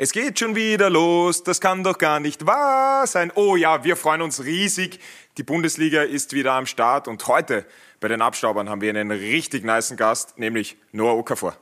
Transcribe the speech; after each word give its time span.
Es 0.00 0.12
geht 0.12 0.38
schon 0.38 0.54
wieder 0.54 0.90
los, 0.90 1.42
das 1.42 1.60
kann 1.60 1.82
doch 1.82 1.98
gar 1.98 2.20
nicht 2.20 2.46
wahr 2.46 3.04
sein. 3.08 3.32
Oh 3.34 3.56
ja, 3.56 3.82
wir 3.82 3.96
freuen 3.96 4.22
uns 4.22 4.44
riesig. 4.44 5.00
Die 5.38 5.42
Bundesliga 5.42 6.02
ist 6.02 6.34
wieder 6.34 6.52
am 6.52 6.66
Start 6.66 7.08
und 7.08 7.26
heute 7.26 7.66
bei 7.98 8.06
den 8.06 8.22
Abstaubern 8.22 8.70
haben 8.70 8.80
wir 8.80 8.90
einen 8.90 9.10
richtig 9.10 9.64
niceen 9.64 9.96
Gast, 9.96 10.38
nämlich 10.38 10.76
Noah 10.92 11.16
Okafor. 11.16 11.56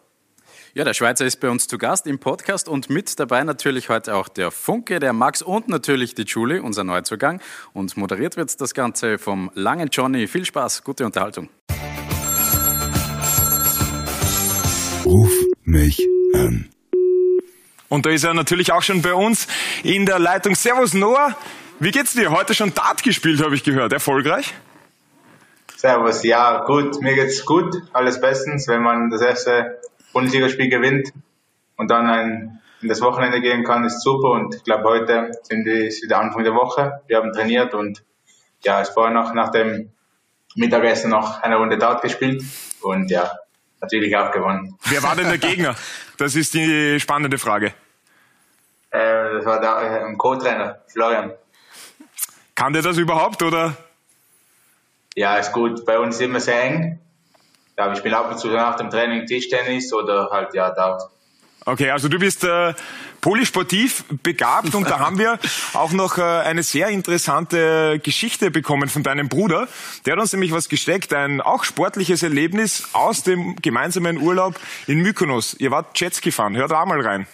Ja, 0.74 0.84
der 0.84 0.92
Schweizer 0.92 1.24
ist 1.24 1.40
bei 1.40 1.48
uns 1.48 1.66
zu 1.66 1.78
Gast 1.78 2.06
im 2.06 2.18
Podcast 2.18 2.68
und 2.68 2.90
mit 2.90 3.18
dabei 3.18 3.42
natürlich 3.42 3.88
heute 3.88 4.14
auch 4.14 4.28
der 4.28 4.50
Funke, 4.50 4.98
der 4.98 5.14
Max 5.14 5.40
und 5.40 5.68
natürlich 5.68 6.14
die 6.14 6.24
Julie, 6.24 6.62
unser 6.62 6.84
Neuzugang. 6.84 7.40
Und 7.72 7.96
moderiert 7.96 8.36
wird 8.36 8.60
das 8.60 8.74
Ganze 8.74 9.16
vom 9.16 9.50
langen 9.54 9.88
Johnny. 9.90 10.26
Viel 10.26 10.44
Spaß, 10.44 10.84
gute 10.84 11.06
Unterhaltung. 11.06 11.48
Ruf 15.06 15.32
mich 15.64 16.06
an. 16.34 16.68
Und 17.88 18.06
da 18.06 18.10
ist 18.10 18.24
er 18.24 18.34
natürlich 18.34 18.72
auch 18.72 18.82
schon 18.82 19.02
bei 19.02 19.14
uns 19.14 19.46
in 19.82 20.06
der 20.06 20.18
Leitung. 20.18 20.54
Servus 20.54 20.94
Noah, 20.94 21.36
wie 21.78 21.90
geht's 21.90 22.14
dir? 22.14 22.30
Heute 22.30 22.54
schon 22.54 22.74
Dart 22.74 23.02
gespielt, 23.02 23.42
habe 23.44 23.54
ich 23.54 23.62
gehört. 23.62 23.92
Erfolgreich? 23.92 24.54
Servus, 25.76 26.22
ja, 26.24 26.64
gut, 26.64 27.02
mir 27.02 27.14
geht's 27.14 27.44
gut, 27.44 27.76
alles 27.92 28.20
bestens, 28.20 28.66
wenn 28.66 28.82
man 28.82 29.10
das 29.10 29.20
erste 29.20 29.78
Bundesligaspiel 30.14 30.70
gewinnt 30.70 31.12
und 31.76 31.90
dann 31.90 32.08
ein, 32.08 32.60
in 32.80 32.88
das 32.88 33.02
Wochenende 33.02 33.42
gehen 33.42 33.62
kann, 33.62 33.84
ist 33.84 34.02
super 34.02 34.30
und 34.30 34.54
ich 34.54 34.64
glaube, 34.64 34.84
heute 34.84 35.32
sind 35.42 35.66
wir, 35.66 35.86
ist 35.86 36.02
wieder 36.02 36.18
Anfang 36.18 36.44
der 36.44 36.54
Woche, 36.54 37.02
wir 37.06 37.18
haben 37.18 37.30
trainiert 37.32 37.74
und 37.74 38.02
ja, 38.64 38.80
ist 38.80 38.94
vorher 38.94 39.12
noch 39.12 39.34
nach 39.34 39.50
dem 39.50 39.90
Mittagessen 40.54 41.10
noch 41.10 41.42
eine 41.42 41.56
Runde 41.56 41.76
Dart 41.76 42.00
gespielt 42.00 42.42
und 42.80 43.10
ja, 43.10 43.30
natürlich 43.80 44.16
auch 44.16 44.30
gewonnen. 44.30 44.78
Wer 44.84 45.02
war 45.02 45.14
denn 45.14 45.28
der 45.28 45.38
Gegner? 45.38 45.76
Das 46.18 46.34
ist 46.34 46.54
die 46.54 46.98
spannende 46.98 47.36
Frage. 47.36 47.74
Äh, 48.96 49.34
das 49.34 49.44
war 49.44 49.60
der 49.60 50.08
äh, 50.08 50.16
Co-Trainer, 50.16 50.78
Florian. 50.88 51.32
Kann 52.54 52.72
der 52.72 52.82
das 52.82 52.96
überhaupt 52.96 53.42
oder? 53.42 53.76
Ja, 55.14 55.36
ist 55.36 55.52
gut. 55.52 55.84
Bei 55.84 55.98
uns 55.98 56.16
ist 56.16 56.22
immer 56.22 56.40
sehr 56.40 56.62
eng. 56.62 56.98
Ja, 57.76 57.92
ich 57.92 57.98
spiele 57.98 58.16
ab 58.16 58.30
und 58.30 58.38
zu 58.38 58.48
nach 58.48 58.76
dem 58.76 58.88
Training 58.88 59.26
Tischtennis 59.26 59.92
oder 59.92 60.30
halt 60.30 60.54
ja 60.54 60.70
Dart. 60.70 61.02
Okay, 61.66 61.90
also 61.90 62.08
du 62.08 62.18
bist 62.18 62.44
äh, 62.44 62.72
polysportiv 63.20 64.04
begabt 64.22 64.74
und 64.74 64.88
da 64.88 64.98
haben 65.00 65.18
wir 65.18 65.38
auch 65.74 65.92
noch 65.92 66.16
äh, 66.16 66.22
eine 66.22 66.62
sehr 66.62 66.88
interessante 66.88 67.98
Geschichte 68.02 68.50
bekommen 68.50 68.88
von 68.88 69.02
deinem 69.02 69.28
Bruder. 69.28 69.68
Der 70.06 70.14
hat 70.14 70.20
uns 70.20 70.32
nämlich 70.32 70.52
was 70.52 70.70
gesteckt, 70.70 71.12
ein 71.12 71.42
auch 71.42 71.64
sportliches 71.64 72.22
Erlebnis 72.22 72.88
aus 72.94 73.24
dem 73.24 73.56
gemeinsamen 73.56 74.16
Urlaub 74.18 74.54
in 74.86 75.00
Mykonos. 75.00 75.54
Ihr 75.54 75.70
wart 75.70 75.98
Jetski 75.98 76.30
fahren, 76.30 76.56
hört 76.56 76.70
da 76.70 76.86
mal 76.86 77.00
rein. 77.00 77.26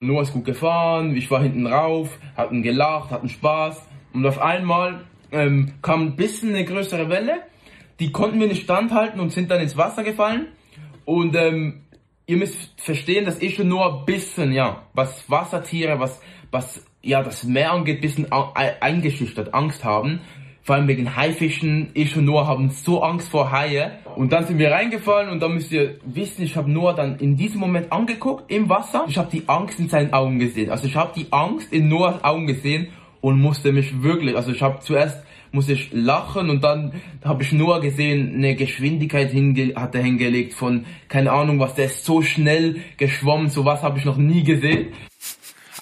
Noah 0.00 0.22
ist 0.22 0.34
gut 0.34 0.44
gefahren, 0.44 1.16
ich 1.16 1.30
war 1.30 1.40
hinten 1.40 1.66
rauf, 1.66 2.18
hatten 2.36 2.62
gelacht, 2.62 3.10
hatten 3.10 3.30
Spaß 3.30 3.82
und 4.12 4.26
auf 4.26 4.38
einmal 4.42 5.06
ähm, 5.32 5.72
kam 5.80 6.02
ein 6.02 6.16
bisschen 6.16 6.50
eine 6.50 6.66
größere 6.66 7.08
Welle. 7.08 7.40
Die 7.98 8.12
konnten 8.12 8.38
wir 8.38 8.46
nicht 8.46 8.64
standhalten 8.64 9.20
und 9.20 9.32
sind 9.32 9.50
dann 9.50 9.62
ins 9.62 9.78
Wasser 9.78 10.04
gefallen 10.04 10.48
und 11.06 11.34
ähm, 11.34 11.86
ihr 12.26 12.36
müsst 12.36 12.78
verstehen, 12.78 13.24
dass 13.24 13.40
ich 13.40 13.54
schon 13.54 13.68
nur 13.68 14.00
ein 14.00 14.04
bisschen, 14.04 14.52
ja, 14.52 14.82
was 14.92 15.30
Wassertiere, 15.30 15.98
was, 15.98 16.20
was, 16.50 16.84
ja, 17.00 17.22
das 17.22 17.44
Meer 17.44 17.72
angeht, 17.72 18.02
bisschen 18.02 18.30
eingeschüchtert, 18.30 19.54
Angst 19.54 19.82
haben. 19.82 20.20
Vor 20.66 20.74
allem 20.74 20.88
wegen 20.88 21.14
Haifischen. 21.14 21.90
Ich 21.94 22.16
und 22.16 22.24
Noah 22.24 22.48
haben 22.48 22.70
so 22.70 23.00
Angst 23.00 23.28
vor 23.28 23.52
Haie. 23.52 24.00
Und 24.16 24.32
dann 24.32 24.48
sind 24.48 24.58
wir 24.58 24.72
reingefallen 24.72 25.30
und 25.30 25.38
dann 25.38 25.54
müsst 25.54 25.70
ihr 25.70 26.00
wissen, 26.04 26.42
ich 26.42 26.56
habe 26.56 26.68
Noah 26.68 26.92
dann 26.92 27.20
in 27.20 27.36
diesem 27.36 27.60
Moment 27.60 27.92
angeguckt 27.92 28.50
im 28.50 28.68
Wasser. 28.68 29.04
Ich 29.06 29.16
habe 29.16 29.30
die 29.30 29.48
Angst 29.48 29.78
in 29.78 29.88
seinen 29.88 30.12
Augen 30.12 30.40
gesehen. 30.40 30.72
Also 30.72 30.88
ich 30.88 30.96
habe 30.96 31.12
die 31.14 31.28
Angst 31.30 31.72
in 31.72 31.86
Noahs 31.88 32.24
Augen 32.24 32.48
gesehen 32.48 32.88
und 33.20 33.40
musste 33.40 33.70
mich 33.70 34.02
wirklich, 34.02 34.34
also 34.34 34.50
ich 34.50 34.60
habe 34.60 34.80
zuerst 34.80 35.22
muss 35.52 35.68
ich 35.68 35.90
lachen 35.92 36.50
und 36.50 36.64
dann 36.64 37.00
habe 37.24 37.44
ich 37.44 37.52
nur 37.52 37.80
gesehen, 37.80 38.34
eine 38.34 38.56
Geschwindigkeit 38.56 39.30
hinge 39.30 39.74
hat 39.76 39.94
er 39.94 40.02
hingelegt 40.02 40.52
von, 40.52 40.84
keine 41.08 41.30
Ahnung 41.30 41.60
was, 41.60 41.76
der 41.76 41.84
ist 41.86 42.04
so 42.04 42.22
schnell 42.22 42.80
geschwommen, 42.96 43.50
sowas 43.50 43.84
habe 43.84 44.00
ich 44.00 44.04
noch 44.04 44.16
nie 44.16 44.42
gesehen. 44.42 44.92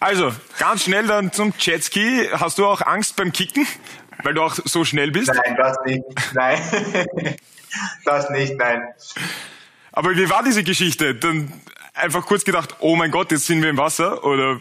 Also, 0.01 0.33
ganz 0.59 0.85
schnell 0.85 1.07
dann 1.07 1.33
zum 1.33 1.55
Jetski. 1.59 2.29
Hast 2.33 2.59
du 2.59 2.67
auch 2.67 2.83
Angst 2.83 3.17
beim 3.17 3.33
Kicken, 3.33 3.67
weil 4.23 4.35
du 4.35 4.43
auch 4.43 4.55
so 4.55 4.85
schnell 4.85 5.11
bist? 5.11 5.29
Nein, 5.29 5.57
das 5.57 5.77
nicht. 5.85 6.05
Nein. 6.35 6.59
das 8.05 8.31
nicht, 8.31 8.57
nein. 8.57 8.83
Aber 9.93 10.17
wie 10.17 10.29
war 10.29 10.43
diese 10.43 10.65
Geschichte? 10.65 11.15
Dann 11.15 11.53
einfach 11.95 12.27
kurz 12.27 12.45
gedacht, 12.45 12.77
oh 12.81 12.97
mein 12.97 13.11
Gott, 13.11 13.31
jetzt 13.31 13.47
sind 13.47 13.63
wir 13.63 13.71
im 13.71 13.79
Wasser 13.79 14.25
oder 14.25 14.61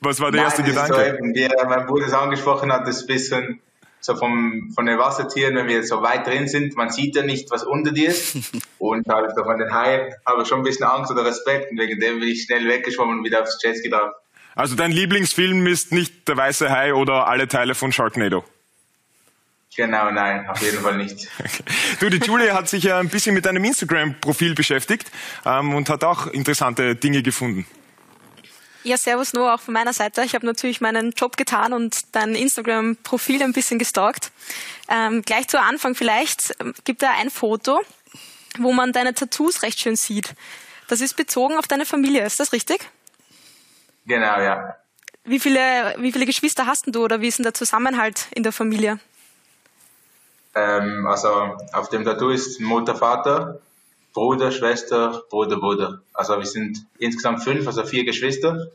was 0.00 0.20
war 0.20 0.30
der 0.30 0.42
Nein, 0.42 0.50
erste 0.50 0.62
Gedanke? 0.62 0.94
So 0.94 1.00
eben, 1.00 1.34
wie 1.34 1.48
mein 1.66 1.86
Bruder 1.86 2.06
es 2.06 2.12
angesprochen 2.12 2.72
hat, 2.72 2.86
das 2.86 3.06
bisschen 3.06 3.60
so 4.00 4.14
vom, 4.14 4.70
von 4.74 4.84
den 4.84 4.98
Wassertieren, 4.98 5.56
wenn 5.56 5.66
wir 5.66 5.82
so 5.82 6.02
weit 6.02 6.26
drin 6.26 6.46
sind, 6.46 6.76
man 6.76 6.90
sieht 6.90 7.16
ja 7.16 7.22
nicht, 7.22 7.50
was 7.50 7.64
unter 7.64 7.90
dir 7.90 8.10
ist. 8.10 8.36
und 8.78 9.08
halt 9.08 9.32
von 9.32 9.58
den 9.58 9.72
Haien 9.72 10.12
habe 10.26 10.42
ich 10.42 10.48
schon 10.48 10.60
ein 10.60 10.64
bisschen 10.64 10.84
Angst 10.84 11.10
oder 11.10 11.24
Respekt 11.24 11.70
und 11.70 11.78
wegen 11.78 11.98
dem 11.98 12.20
bin 12.20 12.28
ich 12.28 12.42
schnell 12.42 12.68
weggeschwommen 12.68 13.18
und 13.18 13.24
wieder 13.24 13.40
aufs 13.40 13.58
Jetski 13.62 13.88
drauf. 13.88 14.12
Also 14.54 14.76
dein 14.76 14.92
Lieblingsfilm 14.92 15.66
ist 15.66 15.92
nicht 15.92 16.28
Der 16.28 16.36
Weiße 16.36 16.70
Hai 16.70 16.94
oder 16.94 17.26
alle 17.26 17.48
Teile 17.48 17.74
von 17.74 17.92
Sharknado? 17.92 18.44
Genau, 19.76 20.10
nein, 20.10 20.48
auf 20.48 20.62
jeden 20.62 20.80
Fall 20.80 20.96
nicht. 20.96 21.28
Du, 22.00 22.08
die 22.08 22.18
Julia 22.18 22.54
hat 22.54 22.68
sich 22.68 22.84
ja 22.84 22.98
ein 22.98 23.08
bisschen 23.08 23.34
mit 23.34 23.46
deinem 23.46 23.64
Instagram-Profil 23.64 24.54
beschäftigt 24.54 25.10
ähm, 25.44 25.74
und 25.74 25.88
hat 25.88 26.04
auch 26.04 26.26
interessante 26.26 26.94
Dinge 26.94 27.22
gefunden. 27.22 27.66
Ja, 28.84 28.98
servus 28.98 29.32
Noah, 29.32 29.54
auch 29.54 29.60
von 29.60 29.72
meiner 29.74 29.92
Seite. 29.92 30.22
Ich 30.24 30.34
habe 30.34 30.44
natürlich 30.44 30.80
meinen 30.80 31.12
Job 31.12 31.36
getan 31.36 31.72
und 31.72 32.14
dein 32.14 32.34
Instagram-Profil 32.34 33.42
ein 33.42 33.52
bisschen 33.52 33.78
gestalkt. 33.78 34.30
Ähm, 34.88 35.22
gleich 35.22 35.48
zu 35.48 35.60
Anfang 35.60 35.94
vielleicht 35.94 36.54
ähm, 36.60 36.74
gibt 36.84 37.02
da 37.02 37.10
ein 37.18 37.30
Foto, 37.30 37.80
wo 38.58 38.72
man 38.72 38.92
deine 38.92 39.14
Tattoos 39.14 39.62
recht 39.62 39.80
schön 39.80 39.96
sieht. 39.96 40.34
Das 40.88 41.00
ist 41.00 41.16
bezogen 41.16 41.56
auf 41.56 41.66
deine 41.66 41.86
Familie, 41.86 42.26
ist 42.26 42.38
das 42.38 42.52
richtig? 42.52 42.90
Genau, 44.06 44.40
ja. 44.40 44.76
Wie 45.24 45.40
viele, 45.40 45.94
wie 45.98 46.12
viele 46.12 46.26
Geschwister 46.26 46.66
hast 46.66 46.94
du 46.94 47.04
oder 47.04 47.20
wie 47.20 47.28
ist 47.28 47.38
denn 47.38 47.44
der 47.44 47.54
Zusammenhalt 47.54 48.26
in 48.34 48.42
der 48.42 48.52
Familie? 48.52 48.98
Ähm, 50.54 51.06
also 51.06 51.56
auf 51.72 51.88
dem 51.88 52.04
Tattoo 52.04 52.28
ist 52.28 52.60
Mutter, 52.60 52.94
Vater 52.94 53.60
Bruder, 54.14 54.52
Schwester, 54.52 55.24
Bruder, 55.28 55.56
Bruder. 55.56 56.00
Also 56.14 56.38
wir 56.38 56.46
sind 56.46 56.86
insgesamt 56.98 57.42
fünf, 57.42 57.66
also 57.66 57.84
vier 57.84 58.04
Geschwister. 58.04 58.68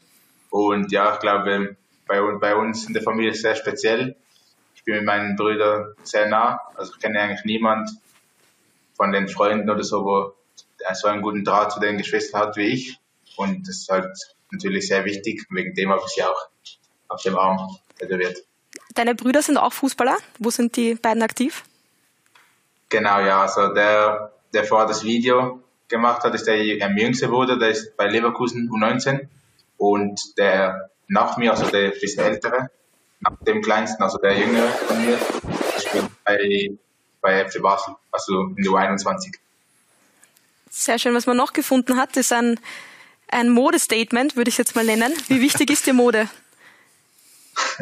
Und 0.49 0.91
ja, 0.91 1.13
ich 1.13 1.19
glaube, 1.19 1.77
bei, 2.05 2.21
bei 2.39 2.55
uns 2.55 2.85
in 2.85 2.93
der 2.93 3.01
Familie 3.01 3.31
ist 3.31 3.37
es 3.37 3.43
sehr 3.43 3.55
speziell. 3.55 4.17
Ich 4.75 4.83
bin 4.83 4.95
mit 4.95 5.05
meinen 5.05 5.37
Brüdern 5.37 5.93
sehr 6.03 6.27
nah. 6.27 6.59
Also 6.75 6.91
ich 6.93 6.99
kenne 6.99 7.21
eigentlich 7.21 7.45
niemand 7.45 7.89
von 8.95 9.13
den 9.13 9.29
Freunden 9.29 9.69
oder 9.69 9.83
so, 9.83 10.03
wo 10.03 10.33
so 10.93 11.07
einen 11.07 11.21
guten 11.21 11.45
Draht 11.45 11.71
zu 11.71 11.79
den 11.79 11.97
Geschwistern 11.97 12.41
hat 12.41 12.57
wie 12.57 12.67
ich. 12.67 12.98
Und 13.35 13.67
das 13.67 13.77
ist 13.77 13.89
halt 13.89 14.17
natürlich 14.51 14.87
sehr 14.87 15.05
wichtig. 15.05 15.45
Wegen 15.49 15.73
dem 15.73 15.89
habe 15.89 16.01
ich 16.05 16.13
sie 16.13 16.23
auch 16.23 16.47
auf 17.07 17.21
dem 17.21 17.37
Arm 17.37 17.77
tätowiert. 17.97 18.37
Deine 18.95 19.15
Brüder 19.15 19.41
sind 19.41 19.57
auch 19.57 19.73
Fußballer. 19.73 20.17
Wo 20.39 20.49
sind 20.49 20.75
die 20.75 20.95
beiden 20.95 21.23
aktiv? 21.23 21.63
Genau, 22.89 23.19
ja. 23.19 23.41
Also 23.41 23.73
der 23.73 24.31
der 24.53 24.63
vorher 24.63 24.87
das 24.87 25.03
Video 25.03 25.61
gemacht 25.87 26.23
hat, 26.23 26.33
ist 26.35 26.47
der 26.47 26.63
jüngste 26.63 27.27
Bruder, 27.27 27.57
der 27.57 27.69
ist 27.69 27.95
bei 27.97 28.07
Leverkusen 28.07 28.69
U19 28.69 29.27
und 29.77 30.19
der 30.37 30.89
nach 31.07 31.37
mir, 31.37 31.51
also 31.51 31.65
der 31.67 31.89
bisschen 31.89 32.23
ältere, 32.23 32.69
nach 33.21 33.35
dem 33.45 33.61
kleinsten, 33.61 34.03
also 34.03 34.17
der 34.17 34.37
jüngere 34.37 34.67
von 34.67 35.05
mir, 35.05 35.17
spielt 35.79 36.05
bei, 36.23 36.71
bei 37.21 37.47
FC 37.47 37.61
Basel, 37.61 37.95
also 38.11 38.53
in 38.55 38.63
der 38.63 38.71
U21. 38.71 39.35
Sehr 40.69 40.99
schön. 40.99 41.15
Was 41.15 41.25
man 41.25 41.35
noch 41.35 41.53
gefunden 41.53 41.97
hat, 41.97 42.15
ist 42.15 42.31
ein, 42.31 42.59
ein 43.31 43.49
Modestatement, 43.49 44.35
würde 44.35 44.49
ich 44.49 44.57
jetzt 44.57 44.75
mal 44.75 44.85
nennen. 44.85 45.13
Wie 45.27 45.41
wichtig 45.41 45.69
ist 45.69 45.85
die 45.87 45.93
Mode? 45.93 46.29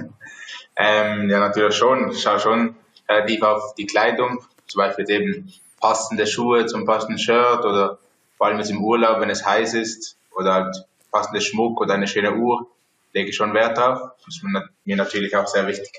ähm, 0.76 1.30
ja, 1.30 1.40
natürlich 1.40 1.76
schon. 1.76 2.12
Ich 2.12 2.22
schaue 2.22 2.40
schon 2.40 2.76
relativ 3.08 3.42
auf 3.42 3.76
die 3.76 3.86
Kleidung, 3.86 4.44
zum 4.68 4.80
Beispiel 4.80 5.10
eben 5.10 5.54
passende 5.80 6.28
Schuhe 6.28 6.66
zum 6.66 6.86
passenden 6.86 7.20
Shirt 7.20 7.64
oder 7.64 8.00
vor 8.38 8.48
allem 8.48 8.60
jetzt 8.60 8.70
im 8.70 8.84
Urlaub, 8.84 9.20
wenn 9.20 9.30
es 9.30 9.46
heiß 9.46 9.74
ist 9.74 10.18
oder 10.32 10.54
halt 10.54 10.76
passende 11.12 11.42
Schmuck 11.42 11.80
oder 11.82 11.94
eine 11.94 12.08
schöne 12.08 12.36
Uhr, 12.36 12.68
lege 13.14 13.30
ich 13.30 13.36
schon 13.36 13.54
Wert 13.54 13.78
drauf. 13.78 14.00
Das 14.26 14.36
ist 14.36 14.44
mir 14.44 14.96
natürlich 14.96 15.36
auch 15.36 15.48
sehr 15.48 15.68
wichtig. 15.68 15.90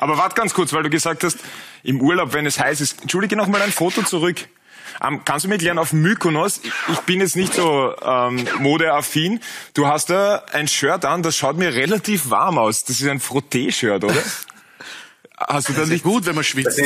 Aber 0.00 0.18
warte 0.18 0.34
ganz 0.34 0.54
kurz, 0.54 0.72
weil 0.72 0.82
du 0.82 0.90
gesagt 0.90 1.22
hast, 1.22 1.38
im 1.82 2.00
Urlaub, 2.00 2.32
wenn 2.32 2.46
es 2.46 2.58
heiß 2.58 2.80
ist. 2.80 3.02
Entschuldige 3.02 3.36
noch 3.36 3.46
mal 3.46 3.62
ein 3.62 3.70
Foto 3.70 4.02
zurück. 4.02 4.48
Ähm, 5.02 5.22
kannst 5.24 5.44
du 5.44 5.48
mir 5.48 5.54
erklären, 5.54 5.78
auf 5.78 5.92
Mykonos, 5.92 6.60
ich 6.92 7.00
bin 7.00 7.20
jetzt 7.20 7.36
nicht 7.36 7.54
so 7.54 7.94
ähm, 8.04 8.46
modeaffin, 8.60 9.40
du 9.74 9.86
hast 9.86 10.10
da 10.10 10.42
ein 10.52 10.68
Shirt 10.68 11.04
an, 11.04 11.22
das 11.22 11.36
schaut 11.36 11.56
mir 11.56 11.74
relativ 11.74 12.30
warm 12.30 12.58
aus. 12.58 12.84
Das 12.84 13.00
ist 13.00 13.08
ein 13.08 13.20
Frotté-Shirt, 13.20 14.04
oder? 14.04 14.14
Hast 15.38 15.68
du 15.68 15.74
da 15.74 15.84
nicht 15.84 16.02
gut, 16.02 16.24
wenn 16.24 16.34
man 16.34 16.44
schwitzt? 16.44 16.80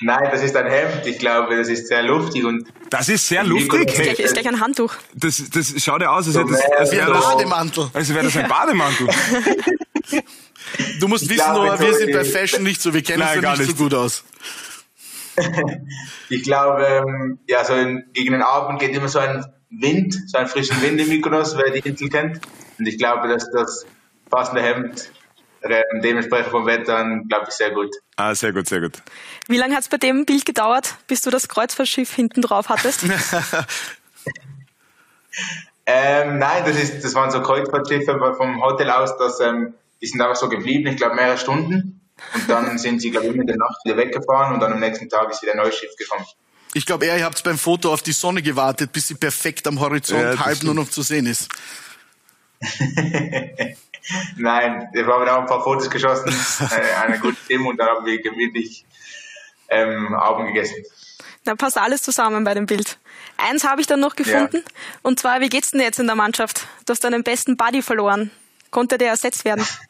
Nein, 0.00 0.28
das 0.32 0.42
ist 0.42 0.56
ein 0.56 0.66
Hemd. 0.66 1.06
Ich 1.06 1.18
glaube, 1.20 1.56
das 1.56 1.68
ist 1.68 1.86
sehr 1.86 2.02
luftig 2.02 2.44
und 2.44 2.66
Das 2.90 3.08
ist 3.08 3.28
sehr 3.28 3.44
luftig. 3.44 3.72
Ist 3.90 3.94
gleich, 3.94 4.18
ist 4.18 4.32
gleich 4.34 4.48
ein 4.48 4.60
Handtuch. 4.60 4.94
das, 5.14 5.40
das 5.50 5.72
schaut 5.80 6.02
ja 6.02 6.10
aus, 6.10 6.26
als, 6.26 6.36
hätte 6.36 6.50
das, 6.50 6.60
als 6.78 6.90
ein 6.90 6.96
wäre 6.98 7.12
das, 7.12 7.24
Bademantel. 7.24 7.90
als 7.92 8.08
wäre 8.12 8.24
das 8.24 8.36
ein 8.36 8.48
Bademantel. 8.48 9.08
Du 10.98 11.06
musst 11.06 11.28
wissen, 11.28 11.36
glaube, 11.44 11.66
Noah, 11.66 11.80
wir 11.80 11.94
sind 11.94 12.12
bei 12.12 12.24
Fashion 12.24 12.64
nicht 12.64 12.82
so, 12.82 12.92
wir 12.92 13.02
kennen 13.02 13.20
Nein, 13.20 13.28
uns 13.28 13.36
da 13.36 13.40
gar 13.42 13.56
nicht 13.56 13.66
so 13.66 13.72
nicht. 13.72 13.78
gut 13.78 13.94
aus. 13.94 14.24
ich 16.28 16.42
glaube, 16.42 16.84
ähm, 16.84 17.38
ja, 17.46 17.64
so 17.64 17.74
in, 17.74 18.04
gegen 18.12 18.32
den 18.32 18.42
Abend 18.42 18.80
geht 18.80 18.94
immer 18.94 19.08
so 19.08 19.18
ein 19.18 19.44
Wind, 19.70 20.16
so 20.26 20.38
einen 20.38 20.48
frischen 20.48 20.80
Wind 20.82 21.00
im 21.00 21.08
Mykonos, 21.08 21.56
wer 21.56 21.70
die 21.70 21.88
Insel 21.88 22.08
kennt. 22.08 22.40
Und 22.78 22.86
ich 22.86 22.98
glaube, 22.98 23.28
dass 23.28 23.50
das 23.50 23.86
passende 24.30 24.62
Hemd 24.62 25.10
äh, 25.62 25.82
dementsprechend 26.02 26.50
vom 26.50 26.66
Wetter 26.66 26.96
an, 26.96 27.26
glaube 27.28 27.46
ich, 27.48 27.54
sehr 27.54 27.70
gut. 27.70 27.94
Ah, 28.16 28.34
sehr 28.34 28.52
gut, 28.52 28.68
sehr 28.68 28.80
gut. 28.80 29.02
Wie 29.48 29.58
lange 29.58 29.74
hat 29.74 29.82
es 29.82 29.88
bei 29.88 29.98
dem 29.98 30.24
Bild 30.24 30.46
gedauert, 30.46 30.96
bis 31.06 31.20
du 31.20 31.30
das 31.30 31.48
Kreuzfahrtschiff 31.48 32.12
hinten 32.12 32.42
drauf 32.42 32.68
hattest? 32.68 33.04
Ähm, 35.92 36.38
nein, 36.38 36.62
das 36.64 36.76
ist, 36.76 37.04
das 37.04 37.14
waren 37.14 37.32
so 37.32 37.42
Kreuzfahrtschiffe 37.42 38.34
vom 38.36 38.62
Hotel 38.62 38.90
aus, 38.90 39.16
dass, 39.18 39.40
ähm, 39.40 39.74
die 40.00 40.06
sind 40.06 40.20
einfach 40.20 40.36
so 40.36 40.48
geblieben, 40.48 40.86
ich 40.86 40.96
glaube 40.96 41.16
mehrere 41.16 41.36
Stunden. 41.36 42.00
Und 42.34 42.48
dann 42.48 42.78
sind 42.78 43.00
sie, 43.00 43.10
glaube 43.10 43.26
ich, 43.26 43.32
immer 43.32 43.42
in 43.42 43.48
der 43.48 43.56
Nacht 43.56 43.84
wieder 43.84 43.96
weggefahren 43.96 44.54
und 44.54 44.60
dann 44.60 44.72
am 44.72 44.80
nächsten 44.80 45.08
Tag 45.08 45.30
ist 45.30 45.42
wieder 45.42 45.52
ein 45.52 45.58
neues 45.58 45.76
Schiff 45.76 45.94
gekommen. 45.96 46.24
Ich 46.72 46.86
glaube 46.86 47.06
eher, 47.06 47.18
ihr 47.18 47.24
habt 47.24 47.42
beim 47.42 47.58
Foto 47.58 47.92
auf 47.92 48.02
die 48.02 48.12
Sonne 48.12 48.42
gewartet, 48.42 48.92
bis 48.92 49.08
sie 49.08 49.14
perfekt 49.14 49.66
am 49.66 49.80
Horizont 49.80 50.22
Ja, 50.22 50.38
halb 50.38 50.62
nur 50.62 50.74
noch 50.74 50.88
zu 50.88 51.02
sehen 51.02 51.26
ist. 51.26 51.48
Nein, 54.36 54.88
wir 54.92 55.06
haben 55.06 55.28
auch 55.28 55.40
ein 55.40 55.46
paar 55.46 55.62
Fotos 55.62 55.90
geschossen, 55.90 56.28
äh, 56.70 57.04
eine 57.04 57.18
gute 57.18 57.36
Stimmung 57.44 57.68
und 57.68 57.78
dann 57.78 57.88
haben 57.88 58.06
wir 58.06 58.20
gemütlich 58.22 58.84
ähm, 59.68 60.14
Abend 60.14 60.48
gegessen. 60.48 60.76
Da 61.44 61.54
passt 61.54 61.78
alles 61.78 62.02
zusammen 62.02 62.44
bei 62.44 62.54
dem 62.54 62.66
Bild. 62.66 62.98
Eins 63.36 63.64
habe 63.64 63.80
ich 63.80 63.86
dann 63.86 64.00
noch 64.00 64.14
gefunden. 64.14 64.62
Und 65.02 65.18
zwar, 65.18 65.40
wie 65.40 65.48
geht's 65.48 65.70
denn 65.70 65.80
jetzt 65.80 65.98
in 65.98 66.06
der 66.06 66.16
Mannschaft? 66.16 66.66
Du 66.84 66.90
hast 66.92 67.02
deinen 67.02 67.22
besten 67.22 67.56
Buddy 67.56 67.82
verloren. 67.82 68.30
Konnte 68.70 68.98
der 68.98 69.08
ersetzt 69.08 69.44
werden? 69.44 69.66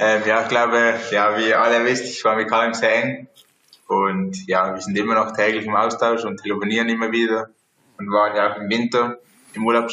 Ähm, 0.00 0.22
ja, 0.26 0.42
ich 0.42 0.48
glaube, 0.48 0.94
ja, 1.10 1.36
wie 1.36 1.48
ihr 1.48 1.60
alle 1.60 1.84
wisst, 1.84 2.04
ich 2.04 2.24
war 2.24 2.36
mit 2.36 2.48
Karim 2.48 2.72
sehr 2.72 3.02
eng. 3.02 3.28
Und 3.88 4.46
ja, 4.46 4.72
wir 4.72 4.80
sind 4.80 4.96
immer 4.96 5.14
noch 5.14 5.32
täglich 5.32 5.66
im 5.66 5.74
Austausch 5.74 6.24
und 6.24 6.40
telefonieren 6.40 6.88
immer 6.88 7.10
wieder. 7.10 7.50
Und 7.98 8.10
waren 8.12 8.36
ja 8.36 8.52
auch 8.52 8.56
im 8.58 8.70
Winter 8.70 9.18
im 9.54 9.66
Urlaub 9.66 9.90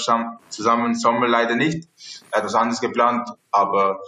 zusammen, 0.49 0.93
Sommer 0.93 1.27
leider 1.27 1.55
nicht. 1.55 1.87
Er 2.29 2.37
hat 2.37 2.45
was 2.45 2.53
anderes 2.53 2.81
geplant. 2.81 3.27
Aber 3.49 3.99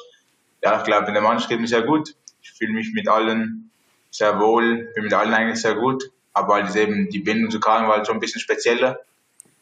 ja, 0.61 0.77
ich 0.77 0.83
glaube, 0.83 1.07
in 1.07 1.13
der 1.13 1.23
Mannschaft 1.23 1.49
geht 1.49 1.59
mir 1.59 1.67
sehr 1.67 1.81
gut. 1.81 2.15
Ich 2.43 2.51
fühle 2.51 2.73
mich 2.73 2.93
mit 2.93 3.07
allen 3.07 3.71
sehr 4.11 4.39
wohl, 4.39 4.91
bin 4.93 5.03
mit 5.05 5.13
allen 5.15 5.33
eigentlich 5.33 5.61
sehr 5.61 5.75
gut. 5.75 6.03
Aber 6.33 6.55
halt 6.55 6.75
eben 6.75 7.09
die 7.09 7.19
Bindung 7.19 7.49
zu 7.49 7.59
Karim 7.59 7.87
war 7.87 7.97
halt 7.97 8.05
schon 8.05 8.17
ein 8.17 8.19
bisschen 8.19 8.41
spezieller. 8.41 8.99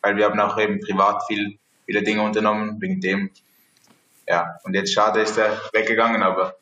Weil 0.02 0.18
wir 0.18 0.26
haben 0.26 0.40
auch 0.42 0.58
eben 0.58 0.82
privat 0.82 1.24
viel, 1.28 1.58
viele 1.86 2.04
Dinge 2.04 2.24
unternommen, 2.24 2.82
wegen 2.82 3.00
dem 3.00 3.32
ja, 4.28 4.60
und 4.64 4.74
jetzt 4.74 4.94
schade 4.94 5.22
ist 5.22 5.38
er 5.38 5.62
weggegangen, 5.74 6.24
aber 6.24 6.56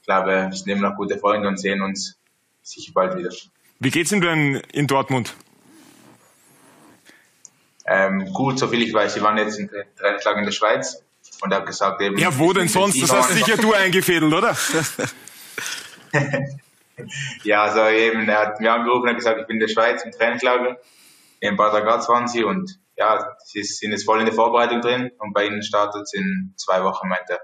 ich 0.00 0.06
glaube, 0.06 0.48
wir 0.50 0.52
sind 0.52 0.68
immer 0.68 0.90
noch 0.90 0.96
gute 0.96 1.18
Freunde 1.18 1.48
und 1.48 1.58
sehen 1.58 1.82
uns 1.82 2.18
sicher 2.62 2.92
bald 2.94 3.16
wieder. 3.16 3.30
Wie 3.78 3.90
geht's 3.90 4.12
ihm 4.12 4.20
denn 4.20 4.56
in 4.72 4.86
Dortmund? 4.86 5.34
Ähm, 7.86 8.32
gut, 8.32 8.58
soviel 8.58 8.82
ich 8.82 8.94
weiß, 8.94 9.14
sie 9.14 9.22
waren 9.22 9.38
jetzt 9.38 9.58
in 9.58 9.68
Trainingslager 9.68 10.38
in 10.38 10.44
der 10.44 10.52
Schweiz 10.52 11.02
und 11.42 11.52
hat 11.52 11.66
gesagt 11.66 12.00
eben. 12.00 12.18
Ja, 12.18 12.38
wo 12.38 12.52
denn 12.52 12.68
sonst? 12.68 13.02
Das 13.02 13.12
hast 13.12 13.30
sicher 13.30 13.56
du 13.56 13.72
eingefädelt, 13.72 14.32
oder? 14.32 14.56
Ja, 17.44 17.62
also 17.62 17.86
eben, 17.88 18.28
er 18.28 18.38
hat 18.40 18.60
mir 18.60 18.72
angerufen 18.72 19.08
und 19.08 19.14
gesagt, 19.14 19.40
ich 19.40 19.46
bin 19.46 19.56
in 19.56 19.60
der 19.60 19.68
Schweiz 19.68 20.02
im 20.04 20.12
Trainingslager 20.12 20.78
in 21.40 21.56
Bad 21.56 21.72
Ragaz-Wannsee 21.72 22.44
und 22.44 22.78
ja, 23.00 23.36
sie 23.46 23.62
sind 23.62 23.92
jetzt 23.92 24.04
voll 24.04 24.20
in 24.20 24.26
der 24.26 24.34
Vorbereitung 24.34 24.82
drin 24.82 25.10
und 25.18 25.32
bei 25.32 25.46
ihnen 25.46 25.62
startet 25.62 26.02
es 26.02 26.12
in 26.12 26.52
zwei 26.56 26.84
Wochen, 26.84 27.08
meint 27.08 27.28
er. 27.28 27.40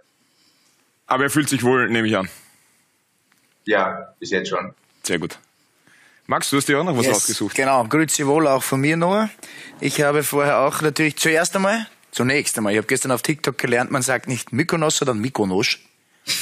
Aber 1.06 1.24
er 1.24 1.30
fühlt 1.30 1.48
sich 1.48 1.62
wohl, 1.62 1.88
nehme 1.88 2.06
ich 2.06 2.16
an. 2.16 2.28
Ja, 3.64 4.14
bis 4.20 4.30
jetzt 4.30 4.50
schon. 4.50 4.74
Sehr 5.02 5.18
gut. 5.18 5.38
Max, 6.26 6.50
du 6.50 6.58
hast 6.58 6.68
dir 6.68 6.78
auch 6.78 6.84
noch 6.84 6.96
was 6.98 7.08
rausgesucht. 7.08 7.54
Genau, 7.54 7.84
grüezi 7.84 8.26
wohl 8.26 8.46
auch 8.46 8.62
von 8.62 8.80
mir, 8.80 8.98
Noah. 8.98 9.30
Ich 9.80 10.02
habe 10.02 10.22
vorher 10.22 10.58
auch 10.58 10.82
natürlich 10.82 11.16
zuerst 11.16 11.56
einmal, 11.56 11.86
zunächst 12.10 12.58
einmal, 12.58 12.74
ich 12.74 12.78
habe 12.78 12.88
gestern 12.88 13.12
auf 13.12 13.22
TikTok 13.22 13.56
gelernt, 13.56 13.90
man 13.90 14.02
sagt 14.02 14.28
nicht 14.28 14.52
Mykonos, 14.52 14.98
sondern 14.98 15.18
Mykonos. 15.20 15.78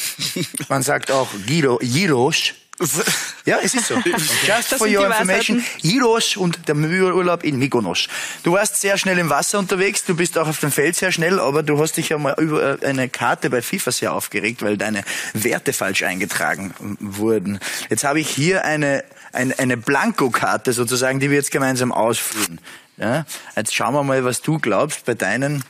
man 0.69 0.83
sagt 0.83 1.13
auch 1.13 1.29
Giro, 1.47 1.79
Giros. 1.81 2.55
Ja, 3.47 3.59
es 3.62 3.75
ist 3.75 3.88
so. 3.88 3.97
Just 3.97 4.73
Das 4.73 4.79
for 4.79 4.88
your 4.88 5.06
information, 5.06 5.62
Giros 5.82 6.37
und 6.37 6.67
der 6.67 6.75
Urlaub 6.75 7.44
in 7.44 7.59
Mykonos. 7.59 8.09
Du 8.43 8.53
warst 8.53 8.81
sehr 8.81 8.97
schnell 8.97 9.19
im 9.19 9.29
Wasser 9.29 9.59
unterwegs, 9.59 10.05
du 10.05 10.17
bist 10.17 10.38
auch 10.38 10.49
auf 10.49 10.61
dem 10.61 10.73
Feld 10.73 10.97
sehr 10.97 11.12
schnell, 11.12 11.38
aber 11.38 11.62
du 11.62 11.79
hast 11.79 11.99
dich 11.99 12.09
ja 12.09 12.17
mal 12.17 12.35
über 12.38 12.82
äh, 12.82 12.87
eine 12.87 13.11
Karte 13.11 13.50
bei 13.50 13.61
FIFA 13.61 13.93
sehr 13.93 14.12
aufgeregt, 14.15 14.62
weil 14.62 14.79
deine 14.79 15.05
Werte 15.35 15.75
falsch 15.75 16.05
eingetragen 16.05 16.75
wurden. 17.00 17.61
Jetzt 17.91 18.05
habe 18.05 18.21
ich 18.21 18.31
hier 18.31 18.65
eine, 18.65 19.05
eine, 19.35 19.59
eine 19.59 19.77
Blankokarte 19.77 20.73
sozusagen, 20.73 21.20
die 21.20 21.29
wir 21.29 21.37
jetzt 21.37 21.50
gemeinsam 21.50 21.93
ausfüllen. 21.93 22.61
Ja? 22.97 23.27
Jetzt 23.56 23.75
schauen 23.75 23.93
wir 23.93 24.05
mal, 24.05 24.25
was 24.25 24.41
du 24.41 24.59
glaubst 24.59 25.05
bei 25.05 25.15
deinen 25.15 25.65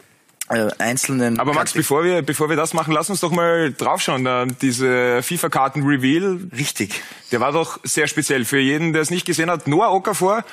äh, 0.50 0.68
einzelnen... 0.78 1.38
Aber 1.40 1.52
Max, 1.54 1.70
Kate- 1.72 1.78
bevor 1.80 2.04
wir, 2.04 2.22
bevor 2.22 2.48
wir 2.48 2.56
das 2.56 2.74
machen, 2.74 2.92
lass 2.92 3.08
uns 3.10 3.20
doch 3.20 3.30
mal 3.30 3.72
draufschauen. 3.72 4.24
Da, 4.24 4.44
diese 4.46 5.22
FIFA-Karten-Reveal, 5.22 6.48
Richtig. 6.56 7.02
der 7.32 7.40
war 7.40 7.52
doch 7.52 7.78
sehr 7.82 8.06
speziell. 8.06 8.44
Für 8.44 8.58
jeden, 8.58 8.92
der 8.92 9.02
es 9.02 9.10
nicht 9.10 9.26
gesehen 9.26 9.50
hat, 9.50 9.66
Noah 9.66 9.92
Okafor 9.92 10.44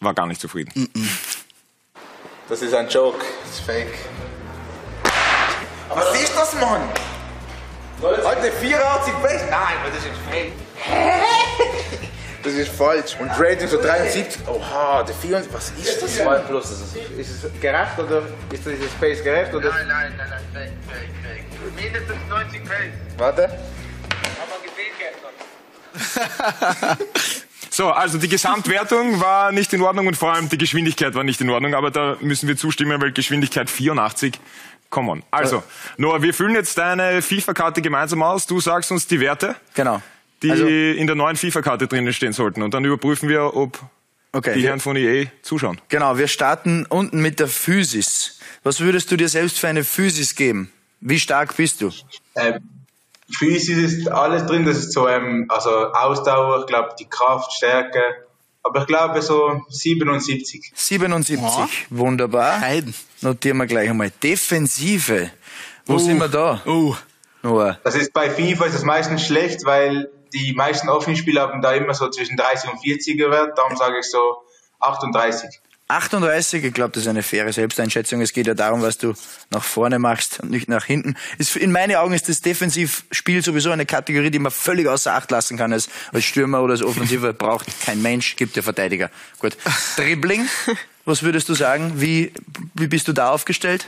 war 0.00 0.14
gar 0.14 0.26
nicht 0.26 0.40
zufrieden. 0.40 0.88
Das 2.48 2.60
ist 2.62 2.74
ein 2.74 2.88
Joke, 2.88 3.24
das 3.44 3.58
ist 3.58 3.60
fake. 3.66 3.94
Was 5.88 6.20
ist 6.20 6.34
das, 6.36 6.54
Mann? 6.60 6.80
Alter, 8.02 8.52
84 8.52 9.14
Base? 9.22 9.44
Nein, 9.50 9.76
aber 9.80 9.90
das 9.90 10.04
ist 10.04 10.12
fake. 10.30 10.52
Das 12.44 12.52
ist 12.52 12.68
falsch. 12.76 13.16
Und 13.18 13.30
Rating 13.30 13.66
so 13.68 13.80
73. 13.80 14.46
Oha, 14.46 15.02
der 15.02 15.14
74. 15.14 15.54
Was 15.54 15.70
ist 15.70 16.02
das? 16.02 16.16
2 16.16 16.38
plus. 16.40 16.70
Ist 17.16 17.44
es 17.44 17.60
gerecht 17.60 17.98
oder 17.98 18.18
ist 18.52 18.66
dieses 18.66 18.90
Space 18.92 19.24
gerecht? 19.24 19.54
Oder? 19.54 19.70
Nein, 19.70 19.88
nein, 19.88 20.12
nein, 20.18 20.28
nein, 20.52 20.72
fake, 20.86 21.08
fake, 21.22 21.24
fake. 21.24 21.44
Mindestens 21.82 22.18
90 22.28 22.64
Pace. 22.64 22.92
Warte. 23.16 23.44
Aber 23.44 24.58
gesehen 24.62 24.92
gestern. 24.98 25.32
So, 27.70 27.90
also 27.90 28.18
die 28.18 28.28
Gesamtwertung 28.28 29.20
war 29.20 29.50
nicht 29.50 29.72
in 29.72 29.80
Ordnung 29.82 30.06
und 30.06 30.16
vor 30.16 30.32
allem 30.32 30.48
die 30.48 30.58
Geschwindigkeit 30.58 31.14
war 31.14 31.24
nicht 31.24 31.40
in 31.40 31.50
Ordnung, 31.50 31.74
aber 31.74 31.90
da 31.90 32.16
müssen 32.20 32.46
wir 32.46 32.56
zustimmen, 32.56 33.02
weil 33.02 33.10
Geschwindigkeit 33.10 33.68
84. 33.68 34.38
Come 34.90 35.10
on. 35.10 35.24
Also, 35.32 35.64
Noah, 35.96 36.22
wir 36.22 36.32
füllen 36.34 36.54
jetzt 36.54 36.78
deine 36.78 37.20
FIFA-Karte 37.20 37.82
gemeinsam 37.82 38.22
aus. 38.22 38.46
Du 38.46 38.60
sagst 38.60 38.92
uns 38.92 39.08
die 39.08 39.18
Werte, 39.18 39.56
Genau. 39.74 40.00
Die 40.44 40.50
Also- 40.52 40.66
in 40.66 41.06
der 41.06 41.16
neuen 41.16 41.36
FIFA-Karte 41.36 41.86
drinnen 41.88 42.12
stehen 42.12 42.32
sollten. 42.32 42.62
Und 42.62 42.72
dann 42.74 42.84
überprüfen 42.84 43.28
wir, 43.28 43.56
ob 43.56 43.78
Okay. 44.32 44.54
die 44.54 44.60
wir- 44.62 44.68
Herren 44.68 44.80
von 44.80 44.96
EA 44.96 45.26
zuschauen. 45.42 45.80
Genau, 45.88 46.16
wir 46.18 46.28
starten 46.28 46.86
unten 46.88 47.20
mit 47.20 47.40
der 47.40 47.48
Physis. 47.48 48.38
Was 48.62 48.80
würdest 48.80 49.10
du 49.10 49.16
dir 49.16 49.28
selbst 49.28 49.58
für 49.58 49.68
eine 49.68 49.84
Physis 49.84 50.34
geben? 50.34 50.70
Wie 51.00 51.18
stark 51.18 51.56
bist 51.56 51.80
du? 51.80 51.90
Ähm, 52.36 52.60
Physis 53.38 53.78
ist 53.92 54.08
alles 54.08 54.46
drin, 54.46 54.64
das 54.64 54.78
ist 54.78 54.92
so, 54.92 55.08
ähm, 55.08 55.46
also 55.48 55.70
Ausdauer, 55.92 56.60
ich 56.60 56.66
glaube, 56.66 56.90
die 56.98 57.06
Kraft, 57.06 57.52
Stärke, 57.52 58.00
aber 58.62 58.80
ich 58.82 58.86
glaube 58.86 59.20
so 59.22 59.62
77. 59.68 60.72
77. 60.74 61.86
Wunderbar. 61.90 62.60
Heiden. 62.60 62.94
Notieren 63.22 63.56
wir 63.58 63.66
gleich 63.66 63.88
einmal. 63.90 64.10
Defensive. 64.22 65.30
Wo 65.86 65.98
sind 65.98 66.18
wir 66.18 66.28
da? 66.28 66.62
Oh, 66.66 66.94
Noah. 67.42 67.78
Das 67.84 67.94
ist 67.94 68.12
bei 68.12 68.30
FIFA 68.30 68.66
ist 68.66 68.74
das 68.74 68.84
meistens 68.84 69.26
schlecht, 69.26 69.64
weil 69.64 70.08
die 70.34 70.52
meisten 70.52 70.88
Offenspieler 70.88 71.42
haben 71.42 71.62
da 71.62 71.72
immer 71.72 71.94
so 71.94 72.10
zwischen 72.10 72.36
30 72.36 72.70
und 72.70 72.80
40er 72.80 73.30
Wert, 73.30 73.56
darum 73.56 73.76
sage 73.76 73.98
ich 74.00 74.10
so 74.10 74.42
38. 74.80 75.60
38, 75.86 76.64
ich 76.64 76.72
glaube, 76.72 76.92
das 76.92 77.02
ist 77.02 77.08
eine 77.08 77.22
faire 77.22 77.52
Selbsteinschätzung. 77.52 78.22
Es 78.22 78.32
geht 78.32 78.46
ja 78.46 78.54
darum, 78.54 78.80
was 78.80 78.96
du 78.96 79.12
nach 79.50 79.62
vorne 79.62 79.98
machst 79.98 80.40
und 80.40 80.50
nicht 80.50 80.66
nach 80.66 80.86
hinten. 80.86 81.14
Ist, 81.36 81.56
in 81.56 81.72
meinen 81.72 81.94
Augen 81.96 82.14
ist 82.14 82.28
das 82.28 82.40
Defensivspiel 82.40 83.44
sowieso 83.44 83.70
eine 83.70 83.84
Kategorie, 83.84 84.30
die 84.30 84.38
man 84.38 84.50
völlig 84.50 84.88
außer 84.88 85.14
Acht 85.14 85.30
lassen 85.30 85.58
kann. 85.58 85.74
Als, 85.74 85.90
als 86.12 86.24
Stürmer 86.24 86.62
oder 86.62 86.72
als 86.72 86.82
Offensiver 86.82 87.32
braucht 87.34 87.66
kein 87.84 88.00
Mensch, 88.00 88.36
gibt 88.36 88.56
ja 88.56 88.62
Verteidiger. 88.62 89.10
Gut. 89.38 89.58
Dribbling, 89.96 90.48
was 91.04 91.22
würdest 91.22 91.50
du 91.50 91.54
sagen? 91.54 92.00
Wie, 92.00 92.32
wie 92.72 92.86
bist 92.86 93.06
du 93.06 93.12
da 93.12 93.30
aufgestellt? 93.30 93.86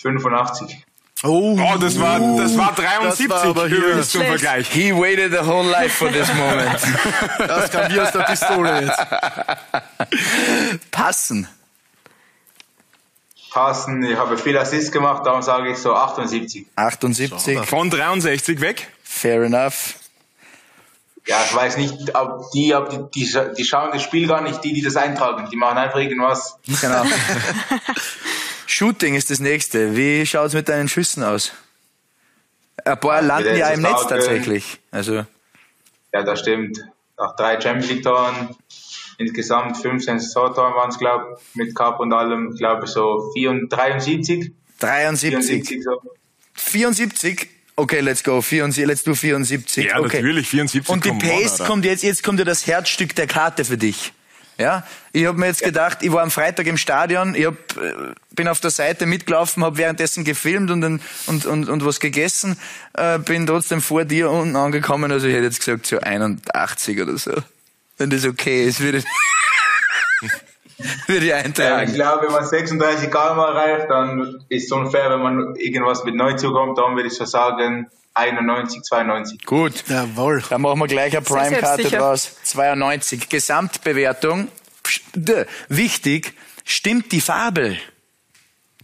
85. 0.00 0.84
oh, 1.24 1.58
Oh, 1.58 1.76
das 1.78 1.98
war, 2.00 2.18
das 2.36 2.56
war 2.56 2.72
73 2.74 3.28
Das 3.28 3.42
war 3.44 3.50
aber 3.50 3.68
hier- 3.68 4.02
zum. 4.02 4.22
Vergleich. 4.22 4.68
He 4.70 4.92
waited 4.94 5.32
the 5.32 5.46
whole 5.46 5.68
life 5.70 5.96
for 5.96 6.10
this 6.12 6.28
moment. 6.34 6.78
das 7.38 7.70
kam 7.70 7.90
hier 7.90 8.02
aus 8.04 8.12
der 8.12 8.20
Pistole 8.20 8.82
jetzt. 8.82 10.90
Passen. 10.90 11.48
Passen, 13.52 14.02
ich 14.02 14.16
habe 14.16 14.38
viel 14.38 14.56
Assists 14.56 14.90
gemacht, 14.90 15.26
darum 15.26 15.42
sage 15.42 15.70
ich 15.70 15.78
so 15.78 15.94
78. 15.94 16.66
78. 16.74 17.60
Von 17.68 17.90
63 17.90 18.60
weg. 18.60 18.88
Fair 19.04 19.42
enough. 19.42 19.94
Ja, 21.26 21.36
ich 21.44 21.54
weiß 21.54 21.76
nicht, 21.76 22.16
ob 22.16 22.50
die, 22.52 22.74
ob 22.74 23.12
die, 23.12 23.24
die, 23.24 23.38
die 23.56 23.64
schauen 23.64 23.90
das 23.92 24.02
Spiel 24.02 24.26
gar 24.26 24.40
nicht, 24.40 24.64
die, 24.64 24.72
die 24.72 24.82
das 24.82 24.96
eintragen. 24.96 25.48
Die 25.52 25.56
machen 25.56 25.78
einfach 25.78 26.00
irgendwas. 26.00 26.56
Genau. 26.80 27.04
Shooting 28.72 29.14
ist 29.14 29.30
das 29.30 29.38
nächste. 29.38 29.96
Wie 29.96 30.24
schaut's 30.24 30.54
mit 30.54 30.66
deinen 30.66 30.88
Schüssen 30.88 31.22
aus? 31.22 31.52
Ein 32.84 32.98
paar 32.98 33.20
landen 33.20 33.48
letzte 33.48 33.60
ja 33.60 33.68
im 33.68 33.82
Netz 33.82 34.06
tatsächlich. 34.08 34.80
Also, 34.90 35.26
Ja, 36.12 36.22
das 36.22 36.40
stimmt. 36.40 36.78
Nach 37.18 37.36
drei 37.36 37.60
Champions 37.60 37.90
League 37.90 38.02
Toren, 38.02 38.56
insgesamt 39.18 39.76
15 39.76 40.20
Saisontoren 40.20 40.74
waren 40.74 40.88
es, 40.88 40.98
glaube 40.98 41.36
ich, 41.36 41.54
mit 41.54 41.74
Cup 41.74 42.00
und 42.00 42.14
allem, 42.14 42.56
glaube 42.56 42.86
ich, 42.86 42.90
so 42.90 43.30
74, 43.34 43.68
73. 43.68 44.52
73. 44.78 45.68
74 45.68 45.84
so. 45.84 46.02
74? 46.54 47.48
Okay, 47.76 48.00
let's 48.00 48.24
go. 48.24 48.40
74, 48.40 48.86
let's 48.86 49.04
do 49.04 49.14
74. 49.14 49.84
Ja, 49.84 49.98
okay. 49.98 50.16
natürlich, 50.16 50.48
74 50.48 50.88
Und 50.88 51.04
die 51.04 51.10
on, 51.10 51.18
Pace 51.18 51.58
kommt 51.58 51.84
jetzt, 51.84 52.02
jetzt 52.02 52.22
kommt 52.22 52.38
ja 52.38 52.46
das 52.46 52.66
Herzstück 52.66 53.14
der 53.14 53.26
Karte 53.26 53.66
für 53.66 53.76
dich. 53.76 54.14
Ja, 54.58 54.84
ich 55.12 55.26
habe 55.26 55.38
mir 55.38 55.46
jetzt 55.46 55.62
gedacht, 55.62 55.98
ich 56.02 56.12
war 56.12 56.22
am 56.22 56.30
Freitag 56.30 56.66
im 56.66 56.76
Stadion, 56.76 57.34
ich 57.34 57.46
hab, 57.46 57.54
äh, 57.54 58.14
bin 58.32 58.48
auf 58.48 58.60
der 58.60 58.70
Seite 58.70 59.06
mitgelaufen, 59.06 59.64
habe 59.64 59.78
währenddessen 59.78 60.24
gefilmt 60.24 60.70
und, 60.70 60.84
und, 60.84 61.46
und, 61.46 61.68
und 61.68 61.84
was 61.84 61.98
gegessen, 62.00 62.58
äh, 62.94 63.18
bin 63.18 63.46
trotzdem 63.46 63.80
vor 63.80 64.04
dir 64.04 64.30
unten 64.30 64.54
angekommen, 64.54 65.10
also 65.10 65.26
ich 65.26 65.34
hätte 65.34 65.46
jetzt 65.46 65.58
gesagt 65.60 65.86
so 65.86 65.98
81 65.98 67.00
oder 67.00 67.16
so. 67.18 67.32
Wenn 67.98 68.10
das 68.10 68.24
okay 68.24 68.64
ist, 68.66 68.80
würde 68.80 68.98
ich, 68.98 69.04
würde 71.08 71.24
ich 71.24 71.30
Ja, 71.30 71.38
ich 71.38 71.44
eintragen. 71.46 71.94
glaube, 71.94 72.26
wenn 72.26 72.32
man 72.32 72.44
36 72.44 73.10
km 73.10 73.16
erreicht, 73.38 73.86
dann 73.90 74.44
ist 74.48 74.66
es 74.66 74.72
unfair, 74.72 75.10
wenn 75.10 75.22
man 75.22 75.56
irgendwas 75.56 76.04
mit 76.04 76.14
9 76.14 76.38
zukommt, 76.38 76.78
dann 76.78 76.94
würde 76.94 77.08
ich 77.08 77.14
so 77.14 77.24
sagen 77.24 77.90
91, 78.14 78.82
92. 78.82 79.44
Gut. 79.46 79.84
Jawohl. 79.88 80.42
Dann 80.48 80.60
machen 80.62 80.78
wir 80.80 80.86
gleich 80.86 81.16
eine 81.16 81.22
Prime-Karte 81.24 81.84
draus. 81.84 82.36
92. 82.44 83.28
Gesamtbewertung. 83.28 84.48
D- 85.14 85.46
Wichtig, 85.68 86.34
stimmt 86.64 87.12
die 87.12 87.20
Farbe? 87.20 87.78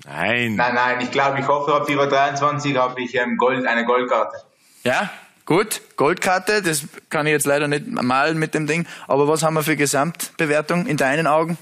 Nein. 0.04 0.54
Nein, 0.56 0.75
nein, 0.75 1.00
ich 1.02 1.11
glaube, 1.11 1.40
ich 1.40 1.47
hoffe, 1.47 1.75
ab 1.75 1.87
FIFA 1.87 2.06
23 2.06 2.76
habe 2.76 3.02
ich 3.02 3.14
ähm, 3.14 3.37
Gold, 3.37 3.66
eine 3.66 3.85
Goldkarte. 3.85 4.37
Ja, 4.85 5.11
gut. 5.44 5.82
Goldkarte, 5.97 6.62
das 6.62 6.85
kann 7.11 7.26
ich 7.26 7.32
jetzt 7.32 7.44
leider 7.47 7.68
nicht 7.68 7.87
malen 7.87 8.38
mit 8.38 8.54
dem 8.54 8.66
Ding. 8.66 8.87
Aber 9.06 9.28
was 9.28 9.42
haben 9.42 9.54
wir 9.54 9.62
für 9.62 9.76
Gesamtbewertung 9.76 10.87
in 10.87 10.97
deinen 10.97 11.26
Augen? 11.26 11.58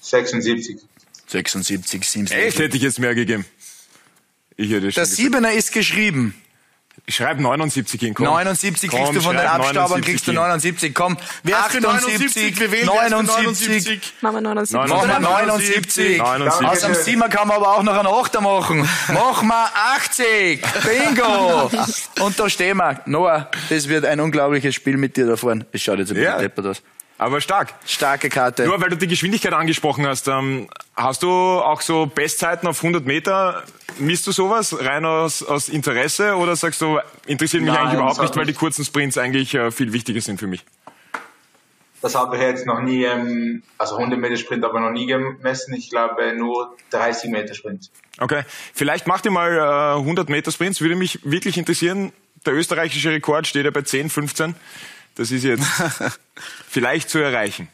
76. 0.00 0.78
76, 1.26 2.08
77. 2.08 2.30
Echt, 2.38 2.58
hätte 2.60 2.76
ich 2.76 2.82
jetzt 2.82 3.00
mehr 3.00 3.14
gegeben. 3.14 3.44
Ich 4.56 4.70
hätte 4.70 4.90
schon 4.92 4.94
Der 4.94 5.02
gesagt. 5.04 5.08
Siebener 5.16 5.52
ist 5.52 5.72
geschrieben. 5.72 6.34
Ich 7.04 7.14
schreibe 7.16 7.42
79 7.42 8.00
hin, 8.00 8.14
komm. 8.14 8.24
79 8.26 8.90
kriegst 8.90 9.04
Komm, 9.04 9.14
du 9.14 9.20
von 9.20 9.36
den 9.36 9.42
schreib 9.46 9.54
Abstaubern, 9.60 10.00
79 10.00 10.04
kriegst 10.06 10.26
du 10.26 10.32
hin. 10.32 10.40
79. 10.40 10.94
Komm, 10.94 11.16
Wer 11.42 11.58
ist 11.58 11.66
für 11.72 11.80
79? 11.82 12.58
Wir 12.60 12.72
wählen 12.72 12.88
wer 12.90 13.02
ist 13.02 13.10
für 13.10 13.42
79. 13.42 14.12
Machen 14.22 14.34
wir 14.36 14.40
79. 14.40 14.90
Machen 14.90 15.08
wir 15.10 15.20
79. 15.20 16.18
79. 16.18 16.66
Aus 16.68 16.80
dem 16.80 16.94
Siemer 16.94 17.28
kann 17.28 17.48
man 17.48 17.58
aber 17.58 17.76
auch 17.76 17.82
noch 17.82 17.96
einen 17.96 18.08
Achter 18.08 18.40
machen. 18.40 18.88
Machen 19.12 19.46
wir 19.48 19.70
80. 19.94 20.62
Bingo. 20.84 21.70
Und 22.24 22.40
da 22.40 22.48
stehen 22.48 22.78
wir. 22.78 23.00
Noah, 23.04 23.50
das 23.68 23.86
wird 23.88 24.04
ein 24.06 24.18
unglaubliches 24.18 24.74
Spiel 24.74 24.96
mit 24.96 25.16
dir 25.18 25.26
da 25.26 25.36
vorne. 25.36 25.66
Es 25.72 25.82
schaut 25.82 25.98
jetzt 25.98 26.08
ein 26.08 26.14
bisschen 26.14 26.32
Ja. 26.32 26.38
deppert 26.38 26.66
aus. 26.66 26.82
Aber 27.18 27.40
stark. 27.40 27.72
Starke 27.86 28.28
Karte. 28.28 28.66
Nur 28.66 28.80
weil 28.80 28.90
du 28.90 28.96
die 28.96 29.06
Geschwindigkeit 29.06 29.52
angesprochen 29.52 30.06
hast, 30.06 30.28
ähm, 30.28 30.68
hast 30.94 31.22
du 31.22 31.28
auch 31.28 31.80
so 31.80 32.06
Bestzeiten 32.06 32.68
auf 32.68 32.82
100 32.82 33.06
Meter? 33.06 33.62
Misst 33.98 34.26
du 34.26 34.32
sowas 34.32 34.76
rein 34.84 35.06
aus, 35.06 35.42
aus 35.42 35.68
Interesse 35.70 36.36
oder 36.36 36.54
sagst 36.56 36.82
du, 36.82 36.98
interessiert 37.26 37.62
mich 37.62 37.72
Nein, 37.72 37.82
eigentlich 37.82 37.94
überhaupt 37.94 38.20
nicht, 38.20 38.36
weil 38.36 38.44
die 38.44 38.52
kurzen 38.52 38.84
Sprints 38.84 39.16
eigentlich 39.16 39.54
äh, 39.54 39.70
viel 39.70 39.94
wichtiger 39.94 40.20
sind 40.20 40.38
für 40.38 40.46
mich? 40.46 40.64
Das 42.02 42.14
habe 42.14 42.36
ich 42.36 42.42
jetzt 42.42 42.66
noch 42.66 42.80
nie, 42.80 43.04
ähm, 43.04 43.62
also 43.78 43.96
100 43.96 44.20
Meter 44.20 44.36
Sprint 44.36 44.64
aber 44.64 44.80
noch 44.80 44.90
nie 44.90 45.06
gemessen. 45.06 45.74
Ich 45.74 45.88
glaube 45.88 46.34
nur 46.36 46.76
30 46.90 47.30
Meter 47.30 47.54
Sprint. 47.54 47.90
Okay, 48.18 48.42
vielleicht 48.74 49.06
macht 49.06 49.24
ihr 49.24 49.30
mal 49.30 49.56
äh, 49.96 49.98
100 49.98 50.28
Meter 50.28 50.52
Sprints, 50.52 50.82
würde 50.82 50.96
mich 50.96 51.20
wirklich 51.24 51.56
interessieren. 51.56 52.12
Der 52.44 52.52
österreichische 52.52 53.10
Rekord 53.10 53.46
steht 53.46 53.64
ja 53.64 53.70
bei 53.70 53.82
10, 53.82 54.10
15. 54.10 54.54
Das 55.16 55.30
ist 55.30 55.42
jetzt 55.44 55.66
vielleicht 56.68 57.10
zu 57.10 57.18
erreichen. 57.18 57.68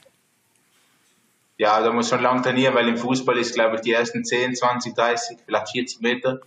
Ja, 1.59 1.81
da 1.81 1.93
muss 1.93 2.09
schon 2.09 2.23
lang 2.23 2.43
trainieren, 2.43 2.75
weil 2.75 2.89
im 2.89 2.97
Fußball 2.97 3.37
ist, 3.39 3.55
glaube 3.55 3.77
ich, 3.77 3.83
die 3.83 3.93
ersten 3.93 4.25
10, 4.25 4.57
20, 4.57 4.95
30, 4.95 5.39
vielleicht 5.45 5.71
40 5.71 6.01
Meter 6.01 6.41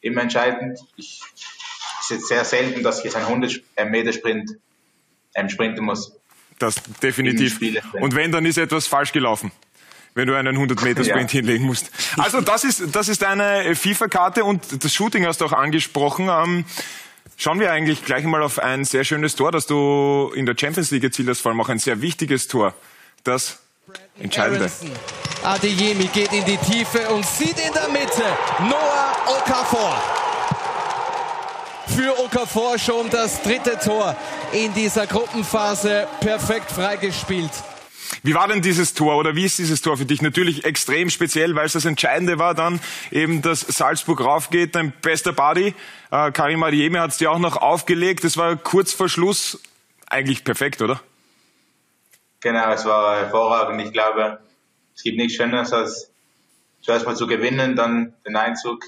immer 0.00 0.22
entscheidend. 0.22 0.78
Ich, 0.96 1.20
es 2.00 2.04
ist 2.04 2.10
jetzt 2.10 2.28
sehr 2.28 2.44
selten, 2.44 2.82
dass 2.82 2.98
ich 2.98 3.04
jetzt 3.04 3.16
einen 3.16 3.26
100 3.26 3.62
Meter 3.88 4.12
Sprint 4.12 4.50
ähm, 5.34 5.48
sprinten 5.48 5.84
muss. 5.84 6.12
Das 6.58 6.74
definitiv. 7.02 7.58
Und 7.94 8.14
wenn, 8.14 8.30
dann 8.32 8.44
ist 8.44 8.58
etwas 8.58 8.86
falsch 8.86 9.12
gelaufen. 9.12 9.52
Wenn 10.14 10.28
du 10.28 10.34
einen 10.36 10.54
100 10.54 10.82
Meter 10.82 11.04
Sprint 11.04 11.32
Ja. 11.32 11.38
hinlegen 11.40 11.64
musst. 11.64 11.90
Also 12.18 12.40
das 12.42 12.64
ist, 12.64 12.94
das 12.94 13.08
ist 13.08 13.22
deine 13.22 13.74
FIFA-Karte 13.74 14.44
und 14.44 14.84
das 14.84 14.92
Shooting 14.92 15.24
hast 15.24 15.40
du 15.40 15.46
auch 15.46 15.52
angesprochen. 15.52 16.28
Ähm, 16.28 16.64
schauen 17.42 17.58
wir 17.58 17.72
eigentlich 17.72 18.04
gleich 18.04 18.24
mal 18.24 18.42
auf 18.42 18.60
ein 18.60 18.84
sehr 18.84 19.02
schönes 19.02 19.34
Tor, 19.34 19.50
das 19.50 19.66
du 19.66 20.32
in 20.36 20.46
der 20.46 20.54
Champions 20.56 20.92
League 20.92 21.02
erzielt 21.02 21.28
hast, 21.28 21.40
vor 21.40 21.50
allem 21.50 21.60
auch 21.60 21.68
ein 21.68 21.80
sehr 21.80 22.00
wichtiges 22.00 22.46
Tor. 22.46 22.72
Das 23.24 23.58
Entscheidende. 24.18 24.70
Adeyemi 25.42 26.06
geht 26.06 26.32
in 26.32 26.44
die 26.44 26.56
Tiefe 26.56 27.08
und 27.08 27.26
sieht 27.26 27.58
in 27.58 27.72
der 27.74 27.88
Mitte 27.88 28.22
Noah 28.60 29.16
Okafor. 29.26 30.00
Für 31.88 32.16
Okafor 32.24 32.78
schon 32.78 33.10
das 33.10 33.42
dritte 33.42 33.76
Tor 33.84 34.16
in 34.52 34.72
dieser 34.72 35.06
Gruppenphase. 35.08 36.06
Perfekt 36.20 36.70
freigespielt. 36.70 37.50
Wie 38.22 38.34
war 38.34 38.48
denn 38.48 38.62
dieses 38.62 38.94
Tor 38.94 39.16
oder 39.16 39.34
wie 39.36 39.44
ist 39.44 39.58
dieses 39.58 39.80
Tor 39.82 39.96
für 39.96 40.04
dich? 40.04 40.22
Natürlich 40.22 40.64
extrem 40.64 41.10
speziell, 41.10 41.54
weil 41.54 41.66
es 41.66 41.72
das 41.72 41.84
Entscheidende 41.84 42.38
war 42.38 42.54
dann 42.54 42.80
eben, 43.10 43.42
dass 43.42 43.60
Salzburg 43.60 44.20
raufgeht, 44.20 44.74
dein 44.74 44.92
bester 44.92 45.32
Buddy. 45.32 45.74
Äh, 46.10 46.32
Karim 46.32 46.62
Adiemi 46.62 46.98
hat 46.98 47.10
es 47.10 47.18
dir 47.18 47.30
auch 47.30 47.38
noch 47.38 47.56
aufgelegt. 47.56 48.24
Das 48.24 48.36
war 48.36 48.56
kurz 48.56 48.92
vor 48.92 49.08
Schluss 49.08 49.60
eigentlich 50.06 50.44
perfekt, 50.44 50.82
oder? 50.82 51.00
Genau, 52.40 52.70
es 52.72 52.84
war 52.84 53.18
hervorragend. 53.18 53.80
Ich 53.82 53.92
glaube, 53.92 54.40
es 54.94 55.02
gibt 55.02 55.16
nichts 55.16 55.34
Schöneres, 55.34 55.72
als 55.72 56.10
zuerst 56.82 57.06
mal 57.06 57.16
zu 57.16 57.26
gewinnen, 57.26 57.76
dann 57.76 58.14
den 58.26 58.36
Einzug, 58.36 58.84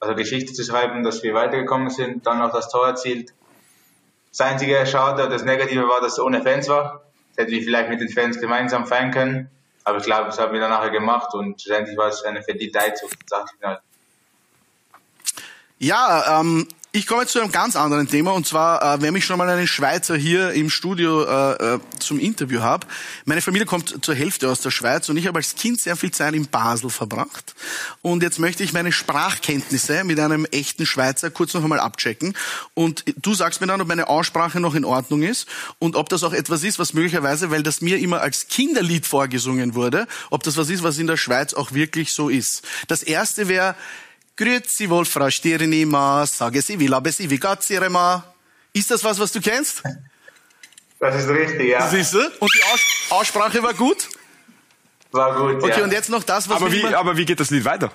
also 0.00 0.14
Geschichte 0.14 0.52
zu 0.52 0.64
schreiben, 0.64 1.02
dass 1.02 1.22
wir 1.22 1.34
weitergekommen 1.34 1.90
sind, 1.90 2.26
dann 2.26 2.42
auch 2.42 2.52
das 2.52 2.70
Tor 2.70 2.86
erzielt. 2.86 3.32
Das 4.30 4.40
einzige 4.40 4.84
Schade, 4.86 5.28
das 5.28 5.44
Negative 5.44 5.86
war, 5.86 6.00
dass 6.00 6.14
es 6.14 6.18
ohne 6.18 6.42
Fans 6.42 6.68
war. 6.68 7.02
Das 7.34 7.44
hätten 7.44 7.52
wir 7.52 7.62
vielleicht 7.62 7.88
mit 7.88 8.00
den 8.00 8.08
Fans 8.08 8.38
gemeinsam 8.38 8.86
feiern 8.86 9.10
können. 9.10 9.50
Aber 9.82 9.98
ich 9.98 10.04
glaube, 10.04 10.26
das 10.26 10.38
haben 10.38 10.52
wir 10.52 10.60
dann 10.60 10.70
nachher 10.70 10.90
gemacht 10.90 11.34
und 11.34 11.60
schlussendlich 11.60 11.96
war 11.96 12.08
es 12.08 12.22
eine 12.22 12.42
verdiente 12.42 12.80
Einzug 12.80 13.12
ins 13.20 13.32
Achtelfinale. 13.32 13.80
Ja, 15.78 16.40
ähm, 16.40 16.66
ich 16.96 17.08
komme 17.08 17.22
jetzt 17.22 17.32
zu 17.32 17.40
einem 17.40 17.50
ganz 17.50 17.74
anderen 17.74 18.06
Thema 18.06 18.30
und 18.30 18.46
zwar, 18.46 18.94
äh, 18.94 19.02
wenn 19.02 19.16
ich 19.16 19.24
schon 19.24 19.36
mal 19.36 19.50
einen 19.50 19.66
Schweizer 19.66 20.14
hier 20.14 20.52
im 20.52 20.70
Studio 20.70 21.24
äh, 21.24 21.74
äh, 21.74 21.80
zum 21.98 22.20
Interview 22.20 22.60
habe. 22.60 22.86
Meine 23.24 23.42
Familie 23.42 23.66
kommt 23.66 24.04
zur 24.04 24.14
Hälfte 24.14 24.48
aus 24.48 24.60
der 24.60 24.70
Schweiz 24.70 25.08
und 25.08 25.16
ich 25.16 25.26
habe 25.26 25.38
als 25.38 25.56
Kind 25.56 25.80
sehr 25.80 25.96
viel 25.96 26.12
Zeit 26.12 26.34
in 26.34 26.46
Basel 26.46 26.90
verbracht. 26.90 27.56
Und 28.02 28.22
jetzt 28.22 28.38
möchte 28.38 28.62
ich 28.62 28.72
meine 28.72 28.92
Sprachkenntnisse 28.92 30.04
mit 30.04 30.20
einem 30.20 30.44
echten 30.44 30.86
Schweizer 30.86 31.32
kurz 31.32 31.52
noch 31.52 31.64
einmal 31.64 31.80
abchecken. 31.80 32.36
Und 32.74 33.04
du 33.20 33.34
sagst 33.34 33.60
mir 33.60 33.66
dann, 33.66 33.80
ob 33.80 33.88
meine 33.88 34.06
Aussprache 34.06 34.60
noch 34.60 34.76
in 34.76 34.84
Ordnung 34.84 35.22
ist 35.22 35.48
und 35.80 35.96
ob 35.96 36.08
das 36.10 36.22
auch 36.22 36.32
etwas 36.32 36.62
ist, 36.62 36.78
was 36.78 36.94
möglicherweise, 36.94 37.50
weil 37.50 37.64
das 37.64 37.80
mir 37.80 37.98
immer 37.98 38.20
als 38.20 38.46
Kinderlied 38.46 39.04
vorgesungen 39.04 39.74
wurde, 39.74 40.06
ob 40.30 40.44
das 40.44 40.56
was 40.56 40.70
ist, 40.70 40.84
was 40.84 40.98
in 40.98 41.08
der 41.08 41.16
Schweiz 41.16 41.54
auch 41.54 41.72
wirklich 41.72 42.12
so 42.12 42.28
ist. 42.28 42.62
Das 42.86 43.02
erste 43.02 43.48
wäre 43.48 43.74
Grüezi 44.36 44.90
wohl, 44.90 45.04
Frau 45.04 45.30
Stirnima, 45.30 46.26
sage 46.26 46.60
Sie, 46.60 46.78
wie 46.80 46.88
labe 46.88 47.12
Sie, 47.12 47.30
wie 47.30 47.38
geht's 47.38 47.70
Ihre 47.70 47.88
Ma? 47.88 48.24
Ist 48.72 48.90
das 48.90 49.04
was, 49.04 49.18
was 49.20 49.30
du 49.30 49.40
kennst? 49.40 49.82
Das 50.98 51.22
ist 51.22 51.28
richtig, 51.28 51.68
ja. 51.68 51.88
Siehst 51.88 52.14
du? 52.14 52.18
Und 52.18 52.50
die 52.54 52.62
Aus 52.72 52.80
Aussprache 53.10 53.62
war 53.62 53.74
gut? 53.74 54.08
War 55.12 55.36
gut, 55.36 55.62
Okay, 55.62 55.78
ja. 55.78 55.84
und 55.84 55.92
jetzt 55.92 56.10
noch 56.10 56.24
das, 56.24 56.48
was 56.48 56.56
Aber 56.56 56.72
wir 56.72 56.82
wie, 56.82 56.86
immer... 56.86 56.98
aber 56.98 57.16
wie 57.16 57.24
geht 57.24 57.38
das 57.38 57.50
Lied 57.50 57.64
weiter? 57.64 57.92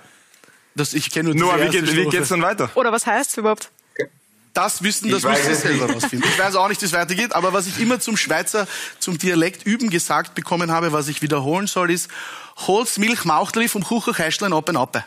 Das, 0.75 0.93
ich 0.93 1.09
kenne 1.11 1.29
nur 1.33 1.35
Noah, 1.37 1.57
diese 1.57 1.81
wie, 1.81 1.85
geht, 1.85 1.95
wie 1.95 2.09
geht's 2.09 2.29
dann 2.29 2.41
weiter? 2.41 2.69
Oder 2.75 2.91
was 2.93 3.05
heißt 3.05 3.37
überhaupt? 3.37 3.69
Das 4.53 4.81
wissen, 4.81 5.11
das 5.11 5.23
müsst 5.23 5.43
ihr 5.45 5.51
es 5.51 5.61
selber 5.61 5.91
rausfinden. 5.91 6.27
Ich 6.29 6.39
weiß 6.39 6.55
auch 6.55 6.69
nicht, 6.69 6.81
wie 6.81 6.85
es 6.85 6.93
weitergeht, 6.93 7.33
aber 7.33 7.53
was 7.53 7.67
ich 7.67 7.79
immer 7.79 7.99
zum 7.99 8.17
Schweizer, 8.17 8.67
zum 8.99 9.17
Dialekt 9.17 9.65
üben 9.65 9.89
gesagt 9.89 10.33
bekommen 10.35 10.71
habe, 10.71 10.91
was 10.91 11.07
ich 11.07 11.21
wiederholen 11.21 11.67
soll, 11.67 11.91
ist, 11.91 12.09
hol's 12.57 12.97
Milch 12.97 13.25
Mauchtli 13.25 13.67
vom 13.67 13.83
Kuchenkästlein 13.83 14.53
ab 14.53 14.69
und 14.69 14.77
ab. 14.77 15.05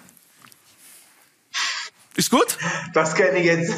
Ist 2.14 2.30
gut? 2.30 2.58
Das 2.92 3.14
kenne 3.14 3.38
ich 3.38 3.46
jetzt. 3.46 3.72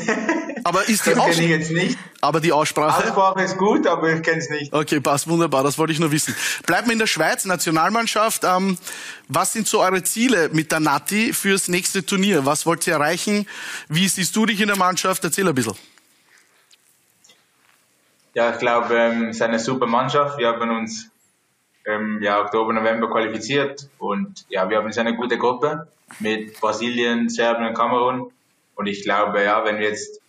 Aber 0.65 0.89
ist 0.89 1.07
die 1.07 1.11
das 1.11 1.25
kenne 1.25 1.43
ich 1.45 1.51
jetzt 1.51 1.71
nicht. 1.71 1.99
aber 2.21 2.41
die 2.41 2.53
Aussprache? 2.53 3.05
Aussprache 3.05 3.43
ist 3.43 3.57
gut, 3.59 3.87
aber 3.87 4.13
ich 4.13 4.23
kenne 4.23 4.39
es 4.39 4.51
nicht. 4.51 4.73
Okay, 4.73 4.99
passt 4.99 5.29
wunderbar, 5.29 5.63
das 5.63 5.79
wollte 5.79 5.93
ich 5.93 6.01
nur 6.01 6.11
wissen. 6.11 6.35
Bleiben 6.67 6.89
wir 6.89 6.95
in 6.95 6.99
der 6.99 7.07
Schweiz, 7.07 7.45
Nationalmannschaft. 7.45 8.43
Ähm, 8.45 8.77
was 9.29 9.53
sind 9.53 9.69
so 9.69 9.83
eure 9.83 10.03
Ziele 10.03 10.49
mit 10.53 10.73
der 10.73 10.81
Nati 10.81 11.33
fürs 11.33 11.69
nächste 11.69 12.05
Turnier? 12.05 12.45
Was 12.45 12.67
wollt 12.67 12.87
ihr 12.87 12.95
erreichen? 12.95 13.47
Wie 13.89 14.09
siehst 14.09 14.35
du 14.35 14.47
dich 14.47 14.61
in 14.61 14.67
der 14.69 14.77
Mannschaft? 14.77 15.23
Erzähl 15.23 15.47
ein 15.49 15.55
bisschen. 15.55 15.75
Ja, 18.35 18.51
ich 18.51 18.59
glaube, 18.59 18.95
ähm, 18.97 19.29
es 19.29 19.37
ist 19.37 19.43
eine 19.43 19.61
super 19.61 19.87
Mannschaft. 19.87 20.39
Wir 20.39 20.49
haben 20.49 20.71
uns 20.77 21.09
im 21.85 22.23
ja, 22.23 22.41
Oktober, 22.41 22.73
November 22.73 23.11
qualifiziert 23.11 23.89
und 23.99 24.47
ja, 24.49 24.69
wir 24.69 24.79
haben 24.79 24.87
jetzt 24.87 24.99
eine 24.99 25.15
gute 25.17 25.39
Gruppe 25.39 25.89
mit 26.19 26.59
Brasilien, 26.61 27.29
Serbien 27.29 27.69
und 27.69 27.75
Kamerun. 27.75 28.33
Und 28.75 28.87
ich 28.87 29.03
glaube, 29.03 29.43
ja, 29.43 29.65
wenn 29.65 29.79
wir 29.79 29.89
jetzt 29.89 30.21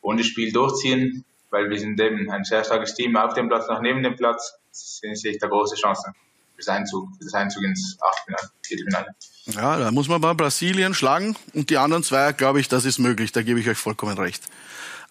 ohne 0.00 0.24
Spiel 0.24 0.52
durchziehen, 0.52 1.24
weil 1.50 1.68
wir 1.68 1.78
sind 1.78 2.00
eben 2.00 2.30
ein 2.30 2.44
sehr 2.44 2.64
starkes 2.64 2.94
Team 2.94 3.16
auf 3.16 3.34
dem 3.34 3.48
Platz, 3.48 3.68
nach 3.68 3.80
neben 3.80 4.02
dem 4.02 4.16
Platz, 4.16 4.54
sehe 4.70 5.32
ich 5.32 5.38
da 5.38 5.48
große 5.48 5.76
Chancen 5.76 6.14
für 6.54 6.58
das 6.58 6.68
Einzug, 6.68 7.08
das 7.20 7.34
Einzug 7.34 7.62
ins 7.62 7.98
Achtelfinale, 8.00 8.50
Viertelfinale. 8.62 9.14
Ja, 9.46 9.78
da 9.78 9.90
muss 9.90 10.08
man 10.08 10.20
mal 10.20 10.34
Brasilien 10.34 10.94
schlagen 10.94 11.36
und 11.52 11.68
die 11.68 11.76
anderen 11.76 12.04
zwei, 12.04 12.32
glaube 12.32 12.60
ich, 12.60 12.68
das 12.68 12.84
ist 12.84 12.98
möglich. 12.98 13.32
Da 13.32 13.42
gebe 13.42 13.60
ich 13.60 13.68
euch 13.68 13.78
vollkommen 13.78 14.16
recht. 14.16 14.42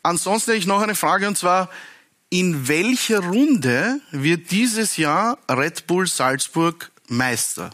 Ansonsten 0.03 0.51
hätte 0.51 0.59
ich 0.59 0.67
noch 0.67 0.81
eine 0.81 0.95
Frage 0.95 1.27
und 1.27 1.37
zwar, 1.37 1.69
in 2.31 2.69
welcher 2.69 3.19
Runde 3.19 3.99
wird 4.11 4.51
dieses 4.51 4.95
Jahr 4.95 5.37
Red 5.49 5.85
Bull 5.85 6.07
Salzburg 6.07 6.89
Meister? 7.09 7.69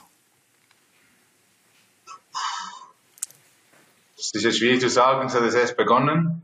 Das 4.15 4.31
ist 4.33 4.43
jetzt 4.43 4.57
schwierig 4.57 4.81
zu 4.81 4.89
sagen, 4.89 5.27
es 5.27 5.35
hat 5.35 5.43
erst 5.43 5.77
begonnen. 5.77 6.41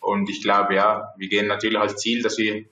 Und 0.00 0.28
ich 0.28 0.42
glaube, 0.42 0.74
ja, 0.74 1.14
wir 1.16 1.28
gehen 1.28 1.46
natürlich 1.46 1.78
als 1.78 1.96
Ziel, 1.96 2.22
dass 2.22 2.36
wir 2.38 2.64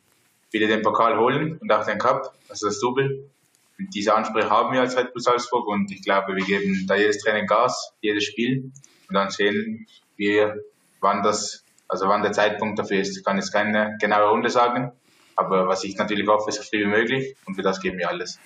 wieder 0.50 0.66
den 0.66 0.82
Pokal 0.82 1.16
holen 1.16 1.58
und 1.58 1.72
auch 1.72 1.86
den 1.86 1.98
Cup, 1.98 2.34
also 2.48 2.66
das 2.66 2.80
Double. 2.80 3.30
Und 3.78 3.94
diese 3.94 4.14
Ansprüche 4.14 4.50
haben 4.50 4.74
wir 4.74 4.80
als 4.80 4.96
Red 4.96 5.12
Bull 5.12 5.22
Salzburg 5.22 5.66
und 5.68 5.92
ich 5.92 6.02
glaube, 6.02 6.34
wir 6.34 6.44
geben 6.44 6.86
da 6.88 6.96
jedes 6.96 7.18
Training 7.18 7.46
Gas, 7.46 7.92
jedes 8.00 8.24
Spiel 8.24 8.72
und 9.08 9.14
dann 9.14 9.30
sehen 9.30 9.86
wir, 10.16 10.62
wann 11.00 11.22
das, 11.22 11.64
also 11.88 12.08
wann 12.08 12.22
der 12.22 12.32
Zeitpunkt 12.32 12.78
dafür 12.78 13.00
ist. 13.00 13.24
Kann 13.24 13.36
jetzt 13.36 13.52
keine 13.52 13.96
genaue 14.00 14.30
Runde 14.30 14.50
sagen, 14.50 14.92
aber 15.36 15.68
was 15.68 15.84
ich 15.84 15.96
natürlich 15.96 16.26
hoffe, 16.26 16.50
ist 16.50 16.56
so 16.56 16.62
früh 16.62 16.80
wie 16.80 16.86
möglich 16.86 17.36
und 17.46 17.54
für 17.54 17.62
das 17.62 17.80
geben 17.80 17.98
wir 17.98 18.08
alles. 18.08 18.38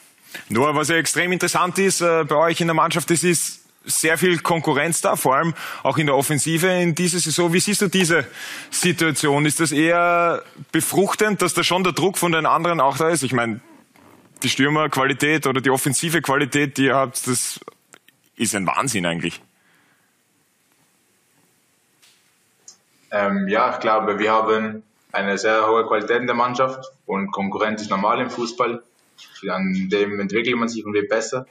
Nur 0.48 0.74
was 0.74 0.88
ja 0.88 0.96
extrem 0.96 1.32
interessant 1.32 1.78
ist 1.78 2.00
äh, 2.00 2.24
bei 2.24 2.36
euch 2.36 2.60
in 2.60 2.66
der 2.66 2.74
Mannschaft, 2.74 3.10
das 3.10 3.22
ist 3.24 3.66
sehr 3.86 4.18
viel 4.18 4.38
Konkurrenz 4.40 5.00
da, 5.00 5.16
vor 5.16 5.36
allem 5.36 5.54
auch 5.82 5.96
in 5.96 6.06
der 6.06 6.16
Offensive 6.16 6.66
in 6.66 6.94
dieser 6.94 7.20
Saison. 7.20 7.52
Wie 7.52 7.60
siehst 7.60 7.82
du 7.82 7.88
diese 7.88 8.26
Situation? 8.70 9.46
Ist 9.46 9.60
das 9.60 9.72
eher 9.72 10.42
befruchtend, 10.72 11.40
dass 11.40 11.54
da 11.54 11.62
schon 11.62 11.84
der 11.84 11.92
Druck 11.92 12.18
von 12.18 12.32
den 12.32 12.46
anderen 12.46 12.80
auch 12.80 12.98
da 12.98 13.08
ist? 13.08 13.22
Ich 13.22 13.32
meine, 13.32 13.60
die 14.42 14.48
Stürmerqualität 14.48 15.46
oder 15.46 15.60
die 15.60 15.70
offensive 15.70 16.20
Qualität, 16.20 16.78
die 16.78 16.86
ihr 16.86 16.96
habt, 16.96 17.26
das 17.26 17.60
ist 18.36 18.54
ein 18.54 18.66
Wahnsinn 18.66 19.06
eigentlich. 19.06 19.40
Ähm, 23.10 23.48
ja, 23.48 23.72
ich 23.72 23.80
glaube, 23.80 24.18
wir 24.18 24.32
haben 24.32 24.82
eine 25.12 25.38
sehr 25.38 25.66
hohe 25.68 25.86
Qualität 25.86 26.20
in 26.20 26.26
der 26.26 26.36
Mannschaft 26.36 26.84
und 27.06 27.30
Konkurrenz 27.30 27.82
ist 27.82 27.90
normal 27.90 28.20
im 28.20 28.30
Fußball. 28.30 28.82
An 29.48 29.88
dem 29.90 30.20
entwickelt 30.20 30.56
man 30.56 30.68
sich 30.68 30.84
und 30.84 30.92
wird 30.92 31.08
besser. 31.08 31.46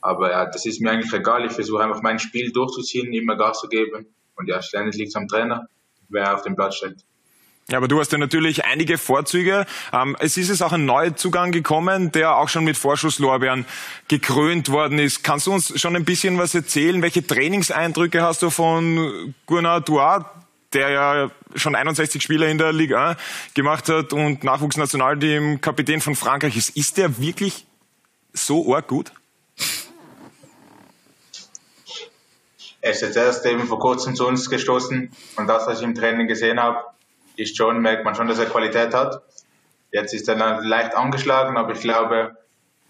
Aber 0.00 0.30
ja, 0.30 0.46
das 0.46 0.64
ist 0.66 0.80
mir 0.80 0.90
eigentlich 0.90 1.12
egal. 1.12 1.44
Ich 1.44 1.52
versuche 1.52 1.82
einfach 1.82 2.02
mein 2.02 2.18
Spiel 2.18 2.52
durchzuziehen, 2.52 3.12
immer 3.12 3.36
Gas 3.36 3.60
zu 3.60 3.68
geben. 3.68 4.06
Und 4.36 4.48
ja, 4.48 4.62
ständig 4.62 4.96
liegt 4.96 5.08
es 5.08 5.16
am 5.16 5.28
Trainer, 5.28 5.68
wer 6.08 6.34
auf 6.34 6.42
dem 6.42 6.54
Platz 6.54 6.76
steht. 6.76 7.04
Ja, 7.68 7.78
aber 7.78 7.88
du 7.88 7.98
hast 7.98 8.12
ja 8.12 8.18
natürlich 8.18 8.64
einige 8.64 8.96
Vorzüge. 8.96 9.66
Ähm, 9.92 10.16
es 10.20 10.36
ist 10.36 10.50
jetzt 10.50 10.62
auch 10.62 10.72
ein 10.72 10.84
Neuzugang 10.84 11.50
gekommen, 11.50 12.12
der 12.12 12.36
auch 12.36 12.48
schon 12.48 12.62
mit 12.62 12.76
Vorschusslorbeeren 12.76 13.66
gekrönt 14.06 14.70
worden 14.70 15.00
ist. 15.00 15.24
Kannst 15.24 15.48
du 15.48 15.52
uns 15.52 15.78
schon 15.80 15.96
ein 15.96 16.04
bisschen 16.04 16.38
was 16.38 16.54
erzählen? 16.54 17.02
Welche 17.02 17.26
Trainingseindrücke 17.26 18.22
hast 18.22 18.42
du 18.42 18.50
von 18.50 19.34
Gunnar 19.46 19.80
Duart, 19.80 20.26
der 20.72 20.90
ja 20.90 21.30
schon 21.54 21.74
61 21.74 22.22
Spieler 22.22 22.48
in 22.48 22.58
der 22.58 22.72
Liga 22.72 23.10
1 23.10 23.18
gemacht 23.54 23.88
hat 23.88 24.12
und 24.12 24.44
Nachwuchsnationalteam 24.44 25.60
Kapitän 25.60 26.00
von 26.00 26.14
Frankreich 26.14 26.56
ist? 26.56 26.76
Ist 26.76 26.98
der 26.98 27.18
wirklich 27.18 27.66
so 28.32 28.74
arg 28.74 28.86
gut? 28.88 29.12
Er 32.80 32.92
ist 32.92 33.02
jetzt 33.02 33.16
erst 33.16 33.44
eben 33.46 33.66
vor 33.66 33.80
kurzem 33.80 34.14
zu 34.14 34.26
uns 34.26 34.48
gestoßen 34.48 35.10
und 35.36 35.46
das, 35.46 35.66
was 35.66 35.78
ich 35.78 35.84
im 35.84 35.94
Training 35.94 36.28
gesehen 36.28 36.60
habe, 36.60 36.84
ist 37.36 37.56
schon, 37.56 37.80
merkt 37.80 38.04
man 38.04 38.14
schon, 38.14 38.28
dass 38.28 38.38
er 38.38 38.46
Qualität 38.46 38.94
hat. 38.94 39.22
Jetzt 39.92 40.14
ist 40.14 40.28
er 40.28 40.62
leicht 40.62 40.94
angeschlagen, 40.94 41.56
aber 41.56 41.72
ich 41.72 41.80
glaube, 41.80 42.36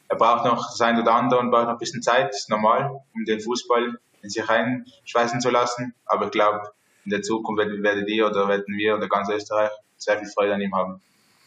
er 0.08 0.16
braucht 0.16 0.44
noch 0.44 0.70
das 0.70 0.80
ein 0.80 1.00
oder 1.00 1.14
andere 1.14 1.40
und 1.40 1.50
braucht 1.50 1.64
noch 1.64 1.72
ein 1.72 1.78
bisschen 1.78 2.02
Zeit, 2.02 2.28
das 2.28 2.40
ist 2.40 2.50
normal, 2.50 2.90
um 3.14 3.24
den 3.24 3.40
Fußball 3.40 3.98
in 4.22 4.30
sich 4.30 4.48
reinschweißen 4.48 5.40
zu 5.40 5.50
lassen. 5.50 5.94
Aber 6.04 6.26
ich 6.26 6.30
glaube, 6.30 6.60
in 7.06 7.10
der 7.10 7.22
Zukunft 7.22 7.64
werdet 7.82 8.08
ihr 8.08 8.26
oder 8.26 8.48
werden 8.48 8.76
wir 8.76 8.96
oder 8.96 9.08
ganz 9.08 9.30
Österreich 9.30 9.70
sehr 9.96 10.18
viel 10.18 10.28
Freude 10.28 10.54
an 10.54 10.60
ihm 10.60 10.74
haben. 10.74 11.00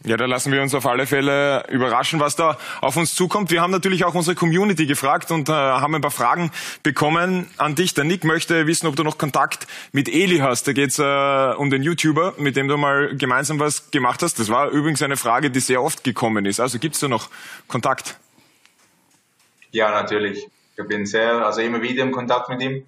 Ja, 0.06 0.16
da 0.16 0.26
lassen 0.26 0.54
wir 0.54 0.62
uns 0.62 0.74
auf 0.74 0.86
alle 0.86 1.06
Fälle 1.06 1.66
überraschen, 1.68 2.22
was 2.22 2.38
da 2.38 2.58
auf 2.80 2.96
uns 2.96 3.16
zukommt. 3.16 3.52
Wir 3.52 3.62
haben 3.62 3.72
natürlich 3.72 4.06
auch 4.06 4.16
unsere 4.16 4.34
Community 4.34 4.86
gefragt 4.86 5.30
und 5.30 5.50
äh, 5.50 5.52
haben 5.52 5.94
ein 5.94 6.02
paar 6.02 6.10
Fragen 6.10 6.52
bekommen 6.84 7.48
an 7.58 7.76
dich. 7.76 7.96
Der 7.96 8.06
Nick 8.06 8.24
möchte 8.24 8.66
wissen, 8.66 8.88
ob 8.88 8.96
du 8.96 9.04
noch 9.04 9.18
Kontakt 9.18 9.68
mit 9.92 10.08
Eli 10.08 10.38
hast. 10.38 10.70
Da 10.70 10.72
geht's 10.72 11.00
äh, 11.00 11.54
um 11.58 11.70
den 11.70 11.84
YouTuber, 11.84 12.36
mit 12.38 12.56
dem 12.56 12.70
du 12.70 12.78
mal 12.78 13.14
gemeinsam 13.18 13.60
was 13.60 13.92
gemacht 13.92 14.24
hast. 14.24 14.40
Das 14.40 14.48
war 14.48 14.70
übrigens 14.70 15.02
eine 15.02 15.18
Frage, 15.18 15.52
die 15.52 15.60
sehr 15.60 15.84
oft 15.84 16.06
gekommen 16.06 16.46
ist. 16.46 16.62
Also 16.62 16.80
gibt's 16.80 17.02
da 17.02 17.10
noch 17.10 17.30
Kontakt? 17.68 18.18
Ja, 19.72 19.92
natürlich. 19.92 20.48
Ich 20.78 20.88
bin 20.88 21.06
sehr, 21.06 21.46
also 21.46 21.60
immer 21.60 21.82
wieder 21.82 22.04
im 22.04 22.14
Kontakt 22.14 22.48
mit 22.48 22.62
ihm. 22.62 22.86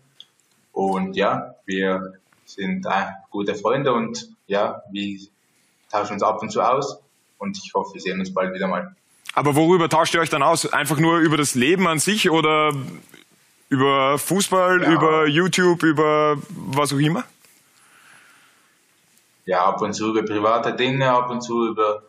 Und 0.72 1.18
ja, 1.18 1.56
wir 1.66 2.14
sind 2.54 2.86
äh, 2.86 3.06
gute 3.30 3.56
Freunde 3.56 3.94
und 3.94 4.30
ja, 4.48 4.82
wie 4.92 5.30
tauschen 5.92 6.14
uns 6.14 6.24
ab 6.24 6.42
und 6.42 6.50
zu 6.52 6.62
aus 6.62 7.00
und 7.38 7.58
ich 7.58 7.74
hoffe, 7.74 7.94
wir 7.94 8.02
sehen 8.02 8.20
uns 8.20 8.34
bald 8.34 8.54
wieder 8.54 8.68
mal. 8.68 8.96
Aber 9.34 9.56
worüber 9.56 9.90
tauscht 9.90 10.14
ihr 10.14 10.22
euch 10.22 10.30
dann 10.30 10.44
aus? 10.44 10.72
Einfach 10.72 11.00
nur 11.00 11.20
über 11.20 11.38
das 11.38 11.56
Leben 11.56 11.88
an 11.88 12.00
sich 12.00 12.30
oder 12.30 12.74
über 13.70 14.18
Fußball, 14.18 14.82
ja. 14.82 14.92
über 14.92 15.28
YouTube, 15.28 15.84
über 15.84 16.38
was 16.50 16.94
auch 16.94 16.98
immer? 16.98 17.24
Ja, 19.46 19.66
ab 19.66 19.82
und 19.82 19.94
zu 19.94 20.10
über 20.10 20.24
private 20.24 20.74
Dinge, 20.74 21.10
ab 21.10 21.30
und 21.30 21.42
zu 21.42 21.68
über 21.68 22.04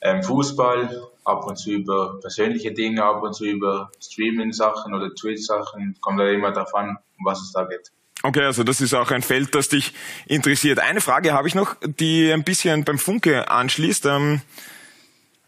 ähm, 0.00 0.22
Fußball, 0.22 1.08
ab 1.24 1.46
und 1.46 1.56
zu 1.56 1.70
über 1.70 2.20
persönliche 2.20 2.72
Dinge, 2.72 3.04
ab 3.04 3.22
und 3.22 3.34
zu 3.34 3.44
über 3.44 3.90
Streaming-Sachen 4.00 4.94
oder 4.94 5.14
Twitch-Sachen. 5.14 5.96
Kommt 6.00 6.20
da 6.20 6.28
immer 6.28 6.52
darauf 6.52 6.74
an, 6.74 6.96
um 7.18 7.24
was 7.24 7.42
es 7.42 7.52
da 7.52 7.64
geht. 7.64 7.90
Okay, 8.22 8.44
also 8.44 8.62
das 8.62 8.80
ist 8.80 8.94
auch 8.94 9.10
ein 9.10 9.22
Feld, 9.22 9.54
das 9.54 9.68
dich 9.68 9.92
interessiert. 10.26 10.78
Eine 10.78 11.00
Frage 11.00 11.32
habe 11.32 11.48
ich 11.48 11.54
noch, 11.54 11.76
die 11.82 12.32
ein 12.32 12.44
bisschen 12.44 12.84
beim 12.84 12.98
Funke 12.98 13.50
anschließt. 13.50 14.06
Ähm, 14.06 14.40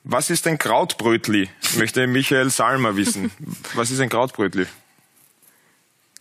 was 0.03 0.29
ist 0.29 0.47
ein 0.47 0.59
Krautbrötli? 0.59 1.49
Möchte 1.79 2.07
Michael 2.07 2.51
Salmer 2.51 2.97
wissen. 2.97 3.31
Was 3.75 3.91
ist 3.91 4.01
ein 4.01 4.09
Krautbrötli? 4.09 4.67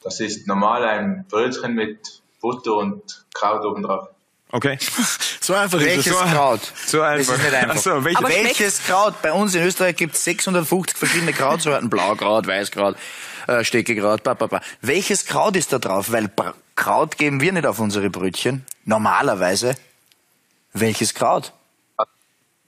Das 0.03 0.19
ist 0.19 0.47
normal 0.47 0.83
ein 0.83 1.25
Brötchen 1.27 1.73
mit 1.73 2.21
Butter 2.39 2.75
und 2.75 3.25
Kraut 3.33 3.65
obendrauf. 3.65 4.09
Okay. 4.53 4.77
So 5.41 5.55
einfach 5.55 5.79
Welches 5.79 6.07
ist 6.07 6.13
so, 6.13 6.23
Kraut? 6.23 6.61
So 6.85 7.01
einfach. 7.01 7.33
Das 7.33 7.37
ist 7.37 7.43
nicht 7.43 7.53
einfach. 7.53 7.77
So, 7.77 8.05
welches, 8.05 8.23
welches 8.23 8.83
Kraut? 8.85 9.21
Bei 9.21 9.33
uns 9.33 9.53
in 9.55 9.63
Österreich 9.63 9.97
gibt 9.97 10.15
es 10.15 10.23
650 10.23 10.97
verschiedene 10.97 11.33
Krautsorten. 11.33 11.89
Blaukraut, 11.89 12.47
Weißkraut, 12.47 12.95
äh, 13.47 13.65
Steckekraut, 13.65 14.23
ba. 14.23 14.37
Welches 14.79 15.25
Kraut 15.25 15.57
ist 15.57 15.73
da 15.73 15.79
drauf? 15.79 16.13
Weil 16.13 16.29
Kraut 16.75 17.17
geben 17.17 17.41
wir 17.41 17.51
nicht 17.51 17.65
auf 17.65 17.79
unsere 17.79 18.09
Brötchen. 18.09 18.65
Normalerweise. 18.85 19.75
Welches 20.71 21.13
Kraut? 21.13 21.51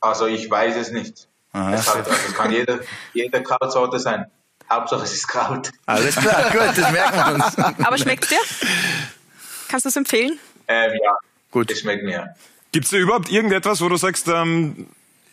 Also 0.01 0.25
ich 0.25 0.51
weiß 0.51 0.75
es 0.75 0.91
nicht. 0.91 1.27
Es, 1.53 1.87
hat, 1.87 1.97
also 1.97 2.11
es 2.11 2.33
kann 2.35 2.51
jede, 2.51 2.83
jede 3.13 3.41
Krautsorte 3.41 3.99
sein. 3.99 4.25
Hauptsache 4.69 5.03
es 5.03 5.13
ist 5.13 5.27
Kraut. 5.29 5.71
Alles 5.85 6.15
klar, 6.17 6.49
gut, 6.51 6.77
das 6.77 6.91
merken 6.91 7.15
wir 7.15 7.45
uns. 7.45 7.57
Aber 7.85 7.97
schmeckt 7.97 8.29
dir? 8.29 8.39
Kannst 9.69 9.85
du 9.85 9.89
es 9.89 9.95
empfehlen? 9.95 10.39
Ähm, 10.67 10.91
ja, 11.01 11.11
gut. 11.55 11.71
Es 11.71 11.79
schmeckt 11.79 12.03
mir. 12.03 12.35
Gibt 12.71 12.85
es 12.85 12.91
da 12.91 12.97
überhaupt 12.97 13.31
irgendetwas, 13.31 13.81
wo 13.81 13.89
du 13.89 13.95
sagst, 13.95 14.27
ähm, 14.27 14.87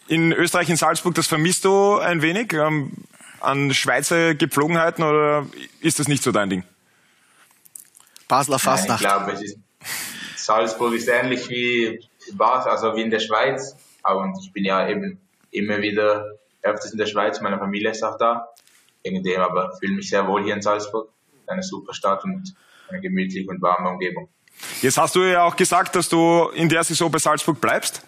in 0.07 0.33
Österreich, 0.33 0.71
in 0.71 0.77
Salzburg, 0.77 1.15
das 1.15 1.27
vermisst 1.27 1.65
du 1.65 1.99
ein 1.99 2.23
wenig? 2.23 2.53
Ähm, 2.53 2.93
an 3.41 3.75
Schweizer 3.75 4.37
Gepflogenheiten 4.37 5.03
oder 5.03 5.47
ist 5.81 5.99
das 5.99 6.07
nicht 6.07 6.23
so 6.23 6.31
dein 6.31 6.49
Ding? 6.49 6.65
Basler 8.29 8.61
Fastnacht. 8.61 9.03
Nein, 9.03 9.13
ich 9.13 9.27
glaube, 9.27 9.45
ist, 9.45 9.59
Salzburg 10.37 10.95
ist 10.95 11.09
ähnlich 11.09 11.51
wie 11.51 12.01
Basel, 12.35 12.71
also 12.71 12.95
wie 12.95 13.03
in 13.03 13.11
der 13.11 13.19
Schweiz. 13.19 13.77
Aber 14.05 14.33
ich 14.41 14.53
bin 14.53 14.65
ja 14.65 14.89
eben 14.89 15.21
immer 15.51 15.79
wieder 15.79 16.25
öfters 16.63 16.93
in 16.93 16.99
der 16.99 17.07
Schweiz, 17.07 17.41
meine 17.41 17.59
Familie 17.59 17.91
ist 17.91 18.05
auch 18.05 18.17
da. 18.17 18.49
Wegen 19.03 19.25
dem 19.25 19.41
aber 19.41 19.77
fühle 19.81 19.95
mich 19.95 20.09
sehr 20.09 20.27
wohl 20.29 20.45
hier 20.45 20.55
in 20.55 20.63
Salzburg. 20.63 21.09
Eine 21.49 21.65
super 21.65 21.93
Stadt 21.93 22.23
und 22.23 22.55
eine 22.89 23.01
gemütliche 23.01 23.51
und 23.51 23.61
warme 23.61 23.89
Umgebung. 23.91 24.29
Jetzt 24.81 24.99
hast 24.99 25.15
du 25.15 25.21
ja 25.23 25.45
auch 25.45 25.57
gesagt, 25.57 25.97
dass 25.97 26.09
du 26.09 26.49
in 26.55 26.69
der 26.69 26.85
Saison 26.85 27.11
bei 27.11 27.19
Salzburg 27.19 27.61
bleibst. 27.61 28.03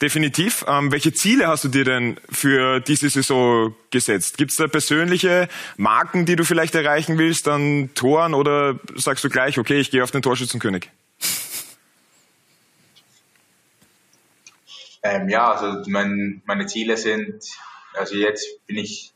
Definitiv. 0.00 0.64
Ähm, 0.68 0.92
welche 0.92 1.12
Ziele 1.12 1.48
hast 1.48 1.64
du 1.64 1.68
dir 1.68 1.84
denn 1.84 2.20
für 2.30 2.78
diese 2.78 3.10
Saison 3.10 3.74
gesetzt? 3.90 4.38
Gibt 4.38 4.52
es 4.52 4.56
da 4.56 4.68
persönliche 4.68 5.48
Marken, 5.76 6.24
die 6.24 6.36
du 6.36 6.44
vielleicht 6.44 6.76
erreichen 6.76 7.18
willst 7.18 7.48
an 7.48 7.90
Toren 7.94 8.32
oder 8.32 8.78
sagst 8.94 9.24
du 9.24 9.28
gleich, 9.28 9.58
okay, 9.58 9.80
ich 9.80 9.90
gehe 9.90 10.04
auf 10.04 10.12
den 10.12 10.22
Torschützenkönig? 10.22 10.88
Ähm, 15.02 15.28
ja, 15.28 15.52
also 15.52 15.90
mein, 15.90 16.42
meine 16.44 16.66
Ziele 16.66 16.96
sind, 16.96 17.44
also 17.94 18.14
jetzt 18.14 18.64
bin 18.66 18.78
ich 18.78 19.12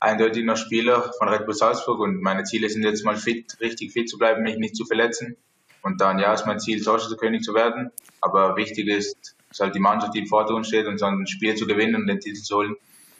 eindeutig 0.00 0.44
noch 0.44 0.56
Spieler 0.56 1.12
von 1.18 1.28
Red 1.28 1.44
Bull 1.44 1.54
Salzburg 1.54 1.98
und 2.00 2.20
meine 2.20 2.44
Ziele 2.44 2.68
sind 2.68 2.84
jetzt 2.84 3.04
mal 3.04 3.16
fit, 3.16 3.56
richtig 3.60 3.92
fit 3.92 4.08
zu 4.08 4.18
bleiben, 4.18 4.42
mich 4.42 4.58
nicht 4.58 4.76
zu 4.76 4.84
verletzen. 4.84 5.36
Und 5.82 6.00
dann, 6.00 6.18
ja, 6.18 6.32
ist 6.32 6.46
mein 6.46 6.60
Ziel, 6.60 6.82
Torschützenkönig 6.82 7.42
zu 7.42 7.54
werden. 7.54 7.90
Aber 8.20 8.56
wichtig 8.56 8.88
ist, 8.88 9.36
dass 9.48 9.60
halt 9.60 9.74
die 9.74 9.80
Mannschaft, 9.80 10.14
die 10.14 10.20
im 10.20 10.26
Vordergrund 10.26 10.66
steht 10.66 10.86
und 10.86 10.98
so 10.98 11.06
ein 11.06 11.26
Spiel 11.26 11.54
zu 11.54 11.66
gewinnen 11.66 11.94
und 11.94 12.06
den 12.06 12.20
Titel 12.20 12.42
zu 12.42 12.56
holen. 12.56 12.76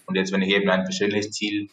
Und 0.06 0.16
jetzt, 0.16 0.32
wenn 0.32 0.42
ich 0.42 0.50
eben 0.50 0.68
ein 0.68 0.84
persönliches 0.84 1.32
Ziel 1.32 1.68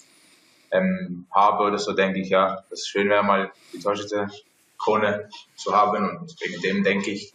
ähm, 0.72 1.26
habe 1.32 1.64
oder 1.64 1.78
so, 1.78 1.94
denke 1.94 2.20
ich, 2.20 2.30
ja, 2.30 2.64
dass 2.70 2.82
es 2.82 2.88
schön 2.88 3.10
wäre, 3.10 3.24
mal 3.24 3.52
die 3.74 3.80
Torschützenkrone 3.80 5.30
zu 5.56 5.74
haben. 5.76 6.18
Und 6.18 6.36
wegen 6.42 6.62
dem 6.62 6.84
denke 6.84 7.12
ich, 7.12 7.34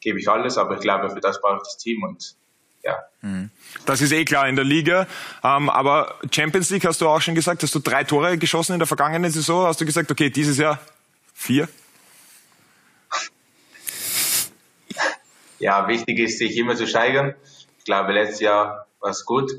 gebe 0.00 0.18
ich 0.18 0.28
alles, 0.28 0.58
aber 0.58 0.74
ich 0.74 0.80
glaube, 0.80 1.10
für 1.10 1.20
das 1.20 1.40
brauche 1.40 1.56
ich 1.56 1.62
das 1.62 1.78
Team 1.78 2.02
und 2.02 2.36
ja. 2.82 2.96
Das 3.84 4.00
ist 4.00 4.12
eh 4.12 4.24
klar 4.24 4.48
in 4.48 4.56
der 4.56 4.64
Liga. 4.64 5.06
Ähm, 5.42 5.68
aber 5.68 6.14
Champions 6.30 6.70
League 6.70 6.84
hast 6.84 7.00
du 7.00 7.08
auch 7.08 7.20
schon 7.20 7.34
gesagt, 7.34 7.62
hast 7.62 7.74
du 7.74 7.80
drei 7.80 8.04
Tore 8.04 8.38
geschossen 8.38 8.74
in 8.74 8.78
der 8.78 8.86
vergangenen 8.86 9.30
Saison. 9.30 9.66
Hast 9.66 9.80
du 9.80 9.84
gesagt, 9.84 10.10
okay, 10.10 10.30
dieses 10.30 10.58
Jahr 10.58 10.78
vier? 11.34 11.68
Ja, 15.58 15.88
wichtig 15.88 16.18
ist, 16.18 16.38
sich 16.38 16.56
immer 16.56 16.76
zu 16.76 16.86
steigern. 16.86 17.34
Ich 17.78 17.84
glaube, 17.84 18.12
letztes 18.12 18.40
Jahr 18.40 18.86
war 19.00 19.10
es 19.10 19.24
gut, 19.24 19.50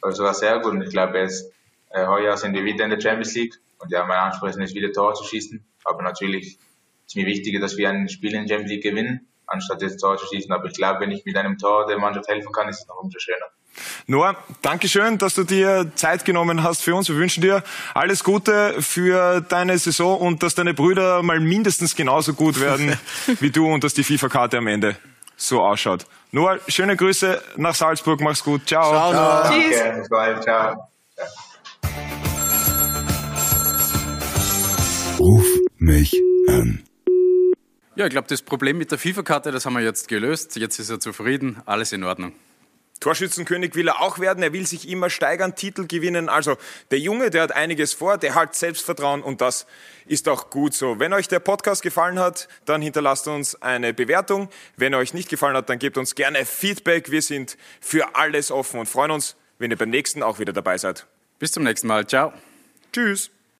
war 0.00 0.12
sogar 0.12 0.34
sehr 0.34 0.58
gut. 0.60 0.72
Und 0.72 0.82
ich 0.82 0.90
glaube, 0.90 1.18
jetzt, 1.18 1.52
äh, 1.90 2.06
heuer 2.06 2.36
sind 2.36 2.54
wir 2.54 2.64
wieder 2.64 2.84
in 2.84 2.90
der 2.90 3.00
Champions 3.00 3.34
League. 3.34 3.54
Und 3.78 3.90
ja, 3.90 4.04
mein 4.04 4.18
Anspruch 4.18 4.48
ist 4.48 4.56
nicht 4.56 4.74
wieder 4.74 4.92
Tore 4.92 5.14
zu 5.14 5.24
schießen. 5.24 5.64
Aber 5.84 6.02
natürlich 6.02 6.58
ist 7.06 7.16
mir 7.16 7.26
wichtiger, 7.26 7.60
dass 7.60 7.76
wir 7.76 7.88
ein 7.88 8.08
Spiel 8.08 8.34
in 8.34 8.46
der 8.46 8.54
Champions 8.54 8.72
League 8.72 8.82
gewinnen, 8.82 9.28
anstatt 9.46 9.82
jetzt 9.82 9.98
Tore 9.98 10.16
zu 10.16 10.26
schießen. 10.26 10.52
Aber 10.52 10.66
ich 10.66 10.74
glaube, 10.74 11.00
wenn 11.00 11.10
ich 11.10 11.24
mit 11.24 11.36
einem 11.36 11.56
Tor 11.56 11.86
der 11.86 11.98
Mannschaft 11.98 12.28
helfen 12.28 12.52
kann, 12.52 12.68
ist 12.68 12.80
es 12.80 12.88
noch 12.88 12.98
umso 12.98 13.18
schöner. 13.18 13.46
Noah, 14.06 14.36
Dankeschön, 14.62 15.18
dass 15.18 15.34
du 15.34 15.44
dir 15.44 15.92
Zeit 15.94 16.24
genommen 16.24 16.62
hast 16.62 16.82
für 16.82 16.94
uns. 16.94 17.08
Wir 17.08 17.16
wünschen 17.16 17.40
dir 17.40 17.62
alles 17.94 18.24
Gute 18.24 18.80
für 18.80 19.40
deine 19.40 19.78
Saison 19.78 20.18
und 20.18 20.42
dass 20.42 20.54
deine 20.54 20.74
Brüder 20.74 21.22
mal 21.22 21.40
mindestens 21.40 21.94
genauso 21.94 22.34
gut 22.34 22.60
werden 22.60 22.98
wie 23.40 23.50
du 23.50 23.66
und 23.66 23.84
dass 23.84 23.94
die 23.94 24.04
FIFA-Karte 24.04 24.58
am 24.58 24.66
Ende 24.66 24.96
so 25.36 25.60
ausschaut. 25.60 26.06
Noah, 26.32 26.58
schöne 26.68 26.96
Grüße 26.96 27.42
nach 27.56 27.74
Salzburg. 27.74 28.20
Mach's 28.20 28.42
gut. 28.42 28.66
Ciao. 28.66 28.90
Ciao, 28.90 29.12
Noah. 29.12 29.50
Tschüss. 29.50 29.78
Danke, 29.78 29.98
bis 29.98 30.08
bald, 30.08 30.42
ciao. 30.42 30.74
Ruf 35.18 35.46
mich 35.78 36.12
an. 36.48 36.82
Ja, 37.96 38.04
ich 38.04 38.10
glaube, 38.10 38.28
das 38.28 38.42
Problem 38.42 38.76
mit 38.76 38.90
der 38.90 38.98
FIFA-Karte, 38.98 39.50
das 39.50 39.64
haben 39.64 39.72
wir 39.72 39.82
jetzt 39.82 40.08
gelöst. 40.08 40.56
Jetzt 40.56 40.78
ist 40.78 40.90
er 40.90 41.00
zufrieden, 41.00 41.62
alles 41.64 41.92
in 41.92 42.04
Ordnung. 42.04 42.32
Torschützenkönig 43.00 43.74
will 43.74 43.88
er 43.88 44.00
auch 44.00 44.18
werden. 44.18 44.42
Er 44.42 44.52
will 44.52 44.66
sich 44.66 44.88
immer 44.88 45.10
steigern, 45.10 45.54
Titel 45.54 45.86
gewinnen. 45.86 46.28
Also 46.28 46.56
der 46.90 46.98
Junge, 46.98 47.30
der 47.30 47.42
hat 47.42 47.52
einiges 47.52 47.92
vor, 47.92 48.18
der 48.18 48.34
hat 48.34 48.54
Selbstvertrauen 48.54 49.22
und 49.22 49.40
das 49.40 49.66
ist 50.06 50.28
auch 50.28 50.50
gut 50.50 50.74
so. 50.74 50.98
Wenn 50.98 51.12
euch 51.12 51.28
der 51.28 51.40
Podcast 51.40 51.82
gefallen 51.82 52.18
hat, 52.18 52.48
dann 52.64 52.80
hinterlasst 52.82 53.28
uns 53.28 53.60
eine 53.60 53.92
Bewertung. 53.92 54.48
Wenn 54.76 54.92
er 54.92 54.98
euch 54.98 55.14
nicht 55.14 55.28
gefallen 55.28 55.56
hat, 55.56 55.68
dann 55.68 55.78
gebt 55.78 55.98
uns 55.98 56.14
gerne 56.14 56.44
Feedback. 56.44 57.10
Wir 57.10 57.22
sind 57.22 57.56
für 57.80 58.16
alles 58.16 58.50
offen 58.50 58.80
und 58.80 58.86
freuen 58.86 59.10
uns, 59.10 59.36
wenn 59.58 59.70
ihr 59.70 59.76
beim 59.76 59.90
nächsten 59.90 60.22
auch 60.22 60.38
wieder 60.38 60.52
dabei 60.52 60.78
seid. 60.78 61.06
Bis 61.38 61.52
zum 61.52 61.64
nächsten 61.64 61.86
Mal. 61.86 62.06
Ciao. 62.06 62.32
Tschüss. 62.92 63.35